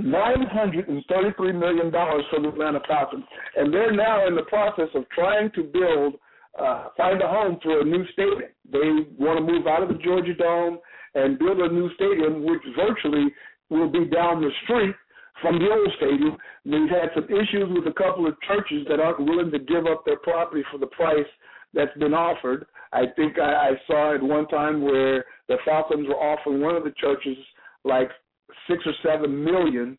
$933 0.02 1.60
million 1.60 1.92
for 1.92 2.42
the 2.42 2.50
Atlanta 2.50 2.80
Falcons. 2.88 3.24
And 3.56 3.74
they're 3.74 3.96
now 3.96 4.28
in 4.28 4.36
the 4.36 4.44
process 4.44 4.90
of 4.94 5.08
trying 5.10 5.52
to 5.56 5.64
build, 5.64 6.16
uh, 6.60 6.90
find 6.98 7.22
a 7.22 7.28
home 7.28 7.60
for 7.62 7.82
a 7.82 7.86
new 7.86 8.06
stadium. 8.14 8.52
They 8.72 9.08
want 9.18 9.46
to 9.46 9.52
move 9.54 9.68
out 9.68 9.84
of 9.84 9.90
the 9.90 10.02
Georgia 10.04 10.34
Dome 10.34 10.80
and 11.14 11.40
build 11.40 11.60
a 11.60 11.74
new 11.74 11.94
stadium, 11.96 12.46
which 12.46 12.62
virtually 12.76 13.34
will 13.70 13.90
be 13.90 14.06
down 14.06 14.42
the 14.42 14.52
street 14.64 14.96
from 15.42 15.60
the 15.60 15.70
old 15.70 15.92
stadium. 15.98 16.38
They've 16.66 16.90
had 16.90 17.12
some 17.16 17.26
issues 17.26 17.68
with 17.70 17.88
a 17.88 17.96
couple 17.96 18.28
of 18.28 18.36
churches 18.48 18.86
that 18.90 19.00
aren't 19.00 19.20
willing 19.20 19.52
to 19.52 19.60
give 19.60 19.86
up 19.88 20.04
their 20.06 20.18
property 20.18 20.64
for 20.72 20.78
the 20.78 20.88
price 20.88 21.28
that's 21.76 21.96
been 21.98 22.14
offered. 22.14 22.66
I 22.94 23.04
think 23.16 23.38
I, 23.38 23.70
I 23.70 23.72
saw 23.88 24.16
at 24.16 24.24
one 24.24 24.48
time 24.48 24.82
where 24.82 25.26
the 25.48 25.58
Falcons 25.66 26.08
were 26.08 26.16
offering 26.16 26.62
one 26.62 26.76
of 26.76 26.84
the 26.84 26.94
churches 27.00 27.38
like 27.84 28.10
six 28.68 28.82
or 28.86 28.94
seven 29.04 29.44
million, 29.44 29.98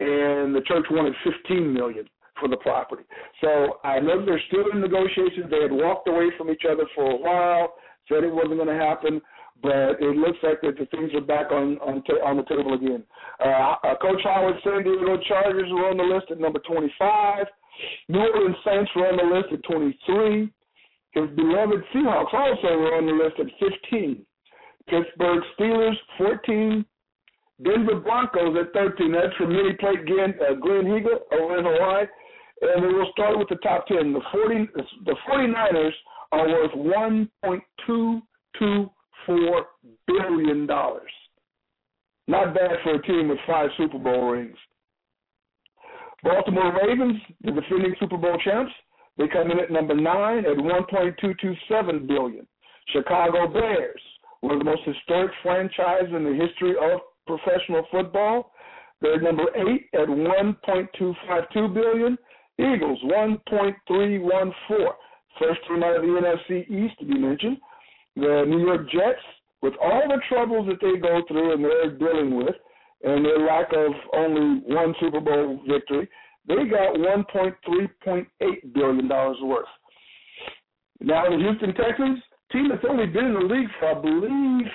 and 0.00 0.54
the 0.54 0.62
church 0.66 0.86
wanted 0.90 1.14
fifteen 1.22 1.72
million 1.72 2.08
for 2.40 2.48
the 2.48 2.56
property. 2.56 3.04
So 3.40 3.78
I 3.84 4.00
know 4.00 4.24
they're 4.24 4.40
still 4.48 4.64
in 4.72 4.80
negotiations. 4.80 5.50
They 5.50 5.62
had 5.62 5.72
walked 5.72 6.08
away 6.08 6.30
from 6.38 6.50
each 6.50 6.62
other 6.70 6.84
for 6.94 7.10
a 7.10 7.16
while, 7.16 7.74
said 8.08 8.24
it 8.24 8.32
wasn't 8.32 8.56
going 8.56 8.66
to 8.66 8.82
happen, 8.82 9.20
but 9.62 10.00
it 10.00 10.16
looks 10.16 10.38
like 10.42 10.62
that 10.62 10.78
the 10.78 10.86
things 10.86 11.12
are 11.14 11.20
back 11.20 11.52
on 11.52 11.76
on, 11.78 12.02
t- 12.04 12.24
on 12.24 12.38
the 12.38 12.44
table 12.44 12.74
again. 12.74 13.04
Uh, 13.44 13.76
uh, 13.84 13.94
Coach 14.00 14.20
Howard 14.24 14.56
San 14.64 14.82
Diego 14.82 15.18
Chargers 15.28 15.70
were 15.70 15.90
on 15.90 15.98
the 15.98 16.02
list 16.02 16.30
at 16.30 16.40
number 16.40 16.60
25. 16.60 17.46
New 18.08 18.18
Orleans 18.18 18.56
Saints 18.64 18.90
were 18.96 19.08
on 19.08 19.16
the 19.16 19.34
list 19.36 19.52
at 19.52 19.62
23. 19.70 20.50
His 21.12 21.28
beloved 21.34 21.82
Seahawks 21.92 22.32
also 22.32 22.78
were 22.78 22.94
on 22.96 23.06
the 23.06 23.12
list 23.12 23.40
at 23.40 23.46
15. 23.58 24.24
Pittsburgh 24.88 25.42
Steelers 25.58 25.96
14. 26.18 26.84
Denver 27.62 28.00
Broncos 28.00 28.56
at 28.58 28.72
13. 28.72 29.12
That's 29.12 29.36
from 29.36 29.52
mini 29.52 29.74
plate 29.74 30.06
Glenn, 30.06 30.34
uh, 30.40 30.54
Glenn 30.54 30.84
Higa 30.84 31.20
over 31.32 31.58
in 31.58 31.64
Hawaii. 31.64 32.06
And 32.62 32.86
we 32.86 32.94
will 32.94 33.10
start 33.12 33.38
with 33.38 33.48
the 33.48 33.56
top 33.56 33.86
10. 33.86 34.12
The 34.12 34.20
40, 34.32 34.68
the 35.04 35.16
49ers 35.28 35.92
are 36.32 36.48
worth 36.48 36.72
1.224 37.42 39.64
billion 40.06 40.66
dollars. 40.66 41.10
Not 42.28 42.54
bad 42.54 42.78
for 42.84 42.94
a 42.94 43.02
team 43.02 43.28
with 43.28 43.38
five 43.46 43.70
Super 43.76 43.98
Bowl 43.98 44.30
rings. 44.30 44.56
Baltimore 46.22 46.72
Ravens, 46.86 47.20
the 47.42 47.50
defending 47.50 47.96
Super 47.98 48.18
Bowl 48.18 48.38
champs, 48.44 48.72
they 49.20 49.28
come 49.28 49.50
in 49.50 49.60
at 49.60 49.70
number 49.70 49.94
nine 49.94 50.46
at 50.46 50.56
1.227 50.56 52.06
billion. 52.08 52.46
Chicago 52.90 53.46
Bears, 53.52 54.00
one 54.40 54.54
of 54.54 54.58
the 54.60 54.64
most 54.64 54.80
historic 54.86 55.30
franchises 55.42 56.08
in 56.16 56.24
the 56.24 56.32
history 56.32 56.74
of 56.80 57.00
professional 57.26 57.86
football. 57.90 58.52
They're 59.02 59.20
number 59.20 59.44
eight 59.56 59.88
at 59.92 60.08
1.252 60.08 61.74
billion. 61.74 62.16
Eagles 62.58 62.98
1.314. 63.04 64.52
First 65.38 65.60
team 65.68 65.82
out 65.82 65.96
of 65.96 66.02
the 66.02 66.08
NFC 66.08 66.62
East 66.70 66.98
to 67.00 67.04
be 67.04 67.18
mentioned. 67.18 67.58
The 68.16 68.44
New 68.48 68.60
York 68.60 68.90
Jets, 68.90 69.20
with 69.60 69.74
all 69.82 70.02
the 70.08 70.20
troubles 70.30 70.66
that 70.68 70.80
they 70.80 70.98
go 70.98 71.20
through 71.28 71.52
and 71.52 71.64
they're 71.64 71.90
dealing 71.90 72.38
with, 72.38 72.56
and 73.04 73.24
their 73.24 73.46
lack 73.46 73.70
of 73.74 73.92
only 74.14 74.62
one 74.66 74.94
Super 74.98 75.20
Bowl 75.20 75.60
victory, 75.68 76.08
they 76.56 76.68
got 76.68 76.96
1.3.8 76.96 78.74
billion 78.74 79.08
dollars 79.08 79.36
worth. 79.42 79.66
Now 81.00 81.28
the 81.28 81.36
Houston 81.36 81.74
Texans, 81.74 82.18
team 82.52 82.68
that's 82.68 82.84
only 82.88 83.06
been 83.06 83.26
in 83.26 83.34
the 83.34 83.40
league 83.40 83.68
for 83.78 83.90
I 83.90 84.00
believe 84.00 84.66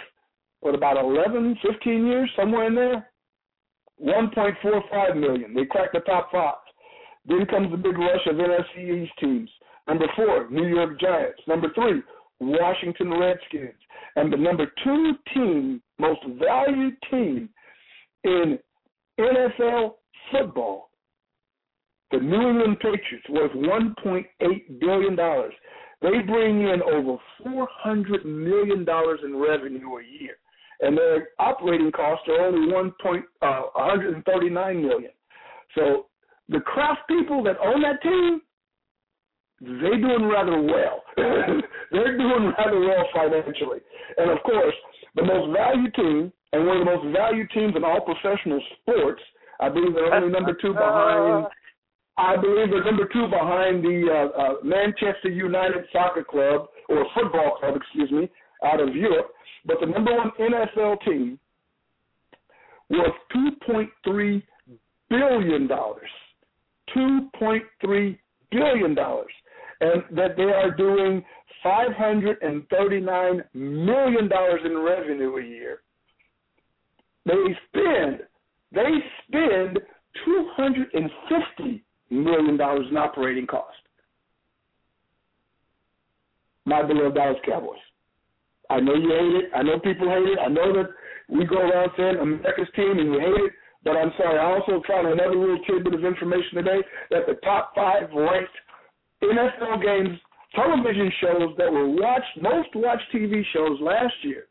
what 0.61 0.73
about 0.73 0.97
11, 0.97 1.57
15 1.61 2.05
years, 2.07 2.29
somewhere 2.35 2.67
in 2.67 2.75
there, 2.75 3.11
1.45 4.03 5.19
million. 5.19 5.53
They 5.53 5.65
cracked 5.65 5.93
the 5.93 5.99
top 5.99 6.31
five. 6.31 6.55
Then 7.27 7.45
comes 7.45 7.69
the 7.71 7.77
big 7.77 7.97
rush 7.97 8.25
of 8.27 8.35
NFC 8.35 9.03
East 9.03 9.11
teams. 9.19 9.49
Number 9.88 10.05
four, 10.15 10.49
New 10.49 10.65
York 10.65 10.99
Giants. 10.99 11.41
Number 11.47 11.67
three, 11.75 12.01
Washington 12.39 13.11
Redskins. 13.11 13.79
And 14.15 14.31
the 14.31 14.38
number 14.38 14.71
two 14.83 15.13
team, 15.33 15.81
most 15.99 16.21
valued 16.39 16.95
team 17.11 17.49
in 18.23 18.57
NFL 19.19 19.93
football, 20.31 20.89
the 22.15 22.23
New 22.23 22.49
England 22.49 22.80
Patriots, 22.80 23.28
worth 23.30 23.51
$1.8 23.51 24.80
billion. 24.80 25.15
They 26.01 26.21
bring 26.25 26.62
in 26.62 26.82
over 26.82 27.17
$400 27.45 28.25
million 28.25 28.86
in 29.23 29.36
revenue 29.36 29.97
a 29.97 30.04
year. 30.04 30.38
And 30.82 30.97
their 30.97 31.30
operating 31.39 31.91
costs 31.91 32.28
are 32.28 32.47
only 32.47 32.71
one 32.71 32.93
point 33.01 33.25
uh, 33.41 33.62
139 33.75 34.82
million. 34.82 35.12
So 35.73 36.08
the 36.49 36.60
Kraft 36.60 37.01
people 37.08 37.43
that 37.43 37.58
own 37.63 37.82
that 37.82 38.01
team, 38.01 38.41
they're 39.62 39.99
doing 39.99 40.25
rather 40.25 40.62
well. 40.62 41.01
they're 41.91 42.17
doing 42.17 42.54
rather 42.58 42.80
well 42.80 43.06
financially. 43.13 43.80
And 44.17 44.32
of 44.32 44.39
course, 44.43 44.75
the 45.15 45.23
most 45.23 45.58
valued 45.58 45.93
team 45.95 46.32
and 46.51 46.67
one 46.67 46.78
of 46.78 46.86
the 46.86 46.91
most 46.91 47.17
valued 47.17 47.49
teams 47.51 47.73
in 47.75 47.84
all 47.84 48.01
professional 48.01 48.62
sports, 48.82 49.21
I 49.60 49.69
believe 49.69 49.93
they're 49.93 50.13
only 50.13 50.30
number 50.30 50.54
two 50.62 50.73
behind. 50.73 51.47
I 52.17 52.38
believe 52.38 52.69
they're 52.69 52.84
number 52.84 53.08
two 53.12 53.28
behind 53.28 53.84
the 53.84 54.08
uh, 54.10 54.41
uh, 54.41 54.54
Manchester 54.63 55.30
United 55.30 55.86
Soccer 55.91 56.23
Club 56.23 56.67
or 56.88 57.06
football 57.13 57.58
club, 57.60 57.75
excuse 57.75 58.12
me, 58.12 58.30
out 58.63 58.80
of 58.80 58.95
Europe. 58.95 59.32
But 59.65 59.78
the 59.82 59.88
number 59.88 60.15
one 60.15 60.32
NFL 60.39 61.04
team 61.04 61.39
was 62.89 63.12
two 63.34 63.49
point 63.67 63.89
three 64.04 64.45
billion 65.10 65.67
dollars. 65.67 66.10
Two 66.93 67.30
point 67.38 67.63
three 67.82 68.19
billion 68.51 68.95
dollars 68.95 69.32
and 69.82 70.04
that 70.12 70.38
they 70.38 70.43
are 70.43 70.71
doing 70.71 71.23
$539 71.63 73.43
million 73.54 74.30
in 74.65 74.78
revenue 74.78 75.38
a 75.38 75.43
year. 75.43 75.82
They 77.25 77.58
spend, 77.69 78.19
they 78.71 79.04
spend 79.28 79.80
$250 80.28 81.82
million 82.23 82.58
dollars 82.58 82.88
in 82.89 82.97
operating 82.97 83.47
cost. 83.47 83.75
My 86.65 86.84
beloved 86.84 87.15
Dallas 87.15 87.38
Cowboys. 87.45 87.78
I 88.69 88.80
know 88.80 88.95
you 88.95 89.10
hate 89.10 89.45
it. 89.45 89.51
I 89.56 89.62
know 89.62 89.80
people 89.80 90.10
hate 90.10 90.28
it. 90.28 90.39
I 90.39 90.47
know 90.47 90.73
that 90.73 90.89
we 91.30 91.45
go 91.45 91.58
around 91.58 91.91
saying 91.97 92.17
America's 92.17 92.67
team 92.75 92.97
and 92.97 93.13
you 93.13 93.19
hate 93.19 93.45
it. 93.45 93.54
But 93.84 93.97
I'm 93.97 94.12
sorry. 94.17 94.39
I 94.39 94.45
also 94.45 94.82
found 94.88 95.08
another 95.08 95.36
little 95.36 95.60
tidbit 95.69 95.93
of 95.93 96.04
information 96.04 96.56
today 96.58 96.82
that 97.12 97.28
the 97.28 97.36
top 97.45 97.73
five 97.75 98.10
ranked 98.12 98.58
NFL 99.21 99.82
games, 99.82 100.17
television 100.56 101.12
shows 101.21 101.54
that 101.60 101.71
were 101.71 101.88
watched, 101.88 102.41
most 102.41 102.69
watched 102.73 103.06
TV 103.13 103.43
shows 103.54 103.80
last 103.82 104.13
year 104.23 104.47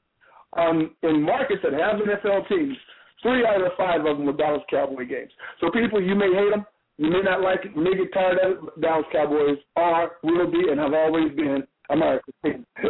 um, 0.56 0.94
in 1.02 1.20
markets 1.22 1.60
that 1.64 1.72
have 1.72 2.00
NFL 2.00 2.48
teams, 2.48 2.76
three 3.22 3.44
out 3.44 3.60
of 3.60 3.72
five 3.76 4.06
of 4.06 4.18
them 4.18 4.26
were 4.26 4.32
Dallas 4.32 4.62
Cowboy 4.70 5.06
games. 5.06 5.32
So 5.60 5.70
people, 5.70 6.00
you 6.00 6.14
may 6.14 6.32
hate 6.32 6.50
them, 6.50 6.64
you 6.98 7.10
may 7.10 7.22
not 7.22 7.42
like 7.42 7.64
it, 7.64 7.72
you 7.74 7.82
may 7.82 7.96
get 7.96 8.12
tired 8.12 8.38
of 8.38 8.68
it. 8.68 8.80
Dallas 8.80 9.06
Cowboys 9.12 9.58
are, 9.76 10.12
will 10.22 10.50
be, 10.50 10.68
and 10.70 10.78
have 10.78 10.94
always 10.94 11.34
been 11.34 11.64
America's 11.90 12.34
team. 12.44 12.64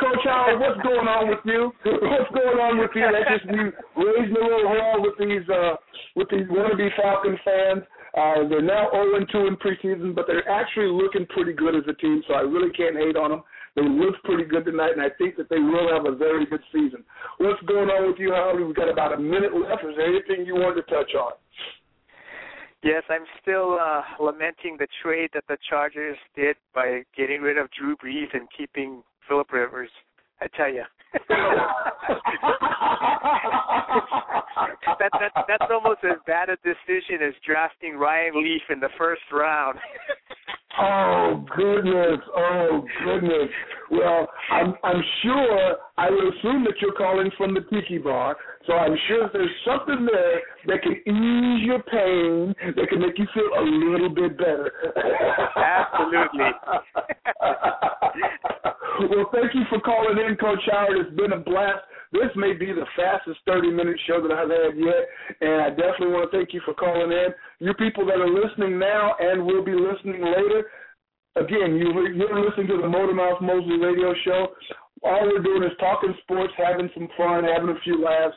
Coach 0.00 0.24
Howard, 0.24 0.60
what's 0.60 0.80
going 0.82 1.06
on 1.06 1.28
with 1.28 1.42
you? 1.44 1.72
What's 1.84 2.30
going 2.32 2.58
on 2.58 2.78
with 2.78 2.90
you? 2.94 3.04
That's 3.12 3.42
just 3.42 3.50
you 3.50 3.72
raising 3.98 4.36
a 4.36 4.46
little 4.46 4.72
hell 4.72 5.02
with 5.02 5.18
these 5.18 5.46
uh, 5.50 5.76
with 6.16 6.28
these 6.30 6.46
wannabe 6.48 6.88
Falcon 6.96 7.38
fans. 7.44 7.82
Uh, 8.16 8.48
they're 8.48 8.62
now 8.62 8.88
0 8.90 9.20
2 9.30 9.46
in 9.46 9.56
preseason, 9.60 10.14
but 10.14 10.26
they're 10.26 10.48
actually 10.48 10.88
looking 10.88 11.26
pretty 11.28 11.52
good 11.52 11.76
as 11.76 11.84
a 11.88 11.94
team, 12.00 12.22
so 12.26 12.34
I 12.34 12.40
really 12.40 12.72
can't 12.72 12.96
hate 12.96 13.16
on 13.16 13.30
them. 13.30 13.42
They 13.76 13.82
look 13.82 14.16
pretty 14.24 14.44
good 14.44 14.64
tonight, 14.64 14.92
and 14.96 15.02
I 15.02 15.10
think 15.18 15.36
that 15.36 15.48
they 15.50 15.60
will 15.60 15.92
have 15.92 16.06
a 16.06 16.16
very 16.16 16.46
good 16.46 16.62
season. 16.72 17.04
What's 17.38 17.62
going 17.62 17.90
on 17.90 18.10
with 18.10 18.18
you, 18.18 18.32
Howard? 18.32 18.64
We've 18.64 18.74
got 18.74 18.88
about 18.88 19.12
a 19.12 19.20
minute 19.20 19.54
left. 19.54 19.84
Is 19.84 19.94
there 19.96 20.08
anything 20.08 20.46
you 20.46 20.54
want 20.56 20.74
to 20.76 20.82
touch 20.90 21.14
on? 21.14 21.32
Yes, 22.82 23.02
I'm 23.10 23.24
still 23.42 23.76
uh, 23.80 24.02
lamenting 24.20 24.76
the 24.78 24.86
trade 25.02 25.30
that 25.34 25.44
the 25.48 25.56
Chargers 25.68 26.16
did 26.36 26.56
by 26.74 27.02
getting 27.16 27.40
rid 27.40 27.58
of 27.58 27.68
Drew 27.72 27.96
Brees 27.96 28.32
and 28.32 28.48
keeping 28.56 29.02
Philip 29.28 29.52
Rivers. 29.52 29.90
I 30.40 30.46
tell 30.56 30.72
you. 30.72 30.84
that, 34.98 35.10
that 35.12 35.32
that's 35.48 35.70
almost 35.70 36.00
as 36.04 36.18
bad 36.26 36.50
a 36.50 36.56
decision 36.56 37.26
as 37.26 37.34
drafting 37.44 37.96
Ryan 37.96 38.42
Leaf 38.42 38.62
in 38.70 38.78
the 38.78 38.90
first 38.96 39.22
round. 39.32 39.78
oh 40.80 41.44
goodness! 41.56 42.20
Oh 42.36 42.84
goodness! 43.04 43.48
Well, 43.90 44.28
I'm 44.50 44.74
I'm 44.84 45.02
sure 45.22 45.76
I 45.96 46.10
will 46.10 46.28
assume 46.28 46.64
that 46.64 46.74
you're 46.80 46.92
calling 46.92 47.30
from 47.36 47.54
the 47.54 47.60
Tiki 47.70 47.98
Bar, 47.98 48.36
so 48.66 48.74
I'm 48.74 48.96
sure 49.08 49.30
there's 49.32 49.50
something 49.66 50.06
there 50.12 50.40
that 50.66 50.82
can 50.82 50.92
ease 50.92 51.66
your 51.66 51.82
pain, 51.82 52.54
that 52.76 52.88
can 52.88 53.00
make 53.00 53.18
you 53.18 53.26
feel 53.32 53.48
a 53.58 53.64
little 53.64 54.10
bit 54.10 54.36
better. 54.36 54.70
Absolutely. 55.56 56.50
well, 59.10 59.30
thank 59.32 59.54
you 59.54 59.62
for 59.70 59.80
calling 59.80 60.18
in, 60.18 60.36
Coach 60.36 60.60
Howard. 60.70 60.98
It's 60.98 61.16
been 61.16 61.32
a 61.32 61.38
blast. 61.38 61.80
This 62.12 62.30
may 62.36 62.54
be 62.54 62.72
the 62.72 62.86
fastest 62.96 63.38
30 63.46 63.70
minute 63.70 63.98
show 64.06 64.22
that 64.22 64.32
I've 64.32 64.48
had 64.48 64.78
yet, 64.78 65.08
and 65.40 65.60
I 65.62 65.70
definitely 65.70 66.08
want 66.08 66.30
to 66.30 66.36
thank 66.36 66.54
you 66.54 66.60
for 66.64 66.74
calling 66.74 67.12
in. 67.12 67.28
You 67.60 67.74
people 67.74 68.06
that 68.06 68.20
are 68.20 68.28
listening 68.28 68.78
now 68.78 69.14
and 69.18 69.44
will 69.44 69.64
be 69.64 69.72
listening 69.72 70.22
later, 70.22 70.70
again, 71.36 71.74
you, 71.76 71.90
you're 72.14 72.44
listening 72.44 72.68
to 72.68 72.78
the 72.80 72.88
Motor 72.88 73.14
Mouth 73.14 73.40
Mosley 73.40 73.78
radio 73.78 74.14
show. 74.24 74.48
All 75.02 75.26
we're 75.26 75.42
doing 75.42 75.64
is 75.64 75.76
talking 75.80 76.14
sports, 76.22 76.52
having 76.56 76.90
some 76.94 77.08
fun, 77.16 77.44
having 77.44 77.70
a 77.70 77.80
few 77.82 78.02
laughs, 78.02 78.36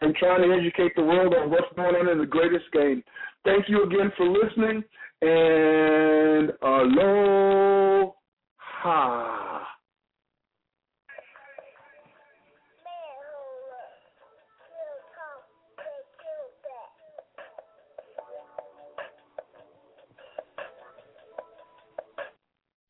and 0.00 0.14
trying 0.16 0.42
to 0.42 0.54
educate 0.56 0.94
the 0.96 1.02
world 1.02 1.34
on 1.34 1.50
what's 1.50 1.72
going 1.76 1.94
on 1.94 2.08
in 2.08 2.18
the 2.18 2.26
greatest 2.26 2.70
game. 2.72 3.02
Thank 3.44 3.68
you 3.68 3.84
again 3.84 4.12
for 4.16 4.28
listening, 4.28 4.84
and 5.22 6.52
aloha. 6.62 8.12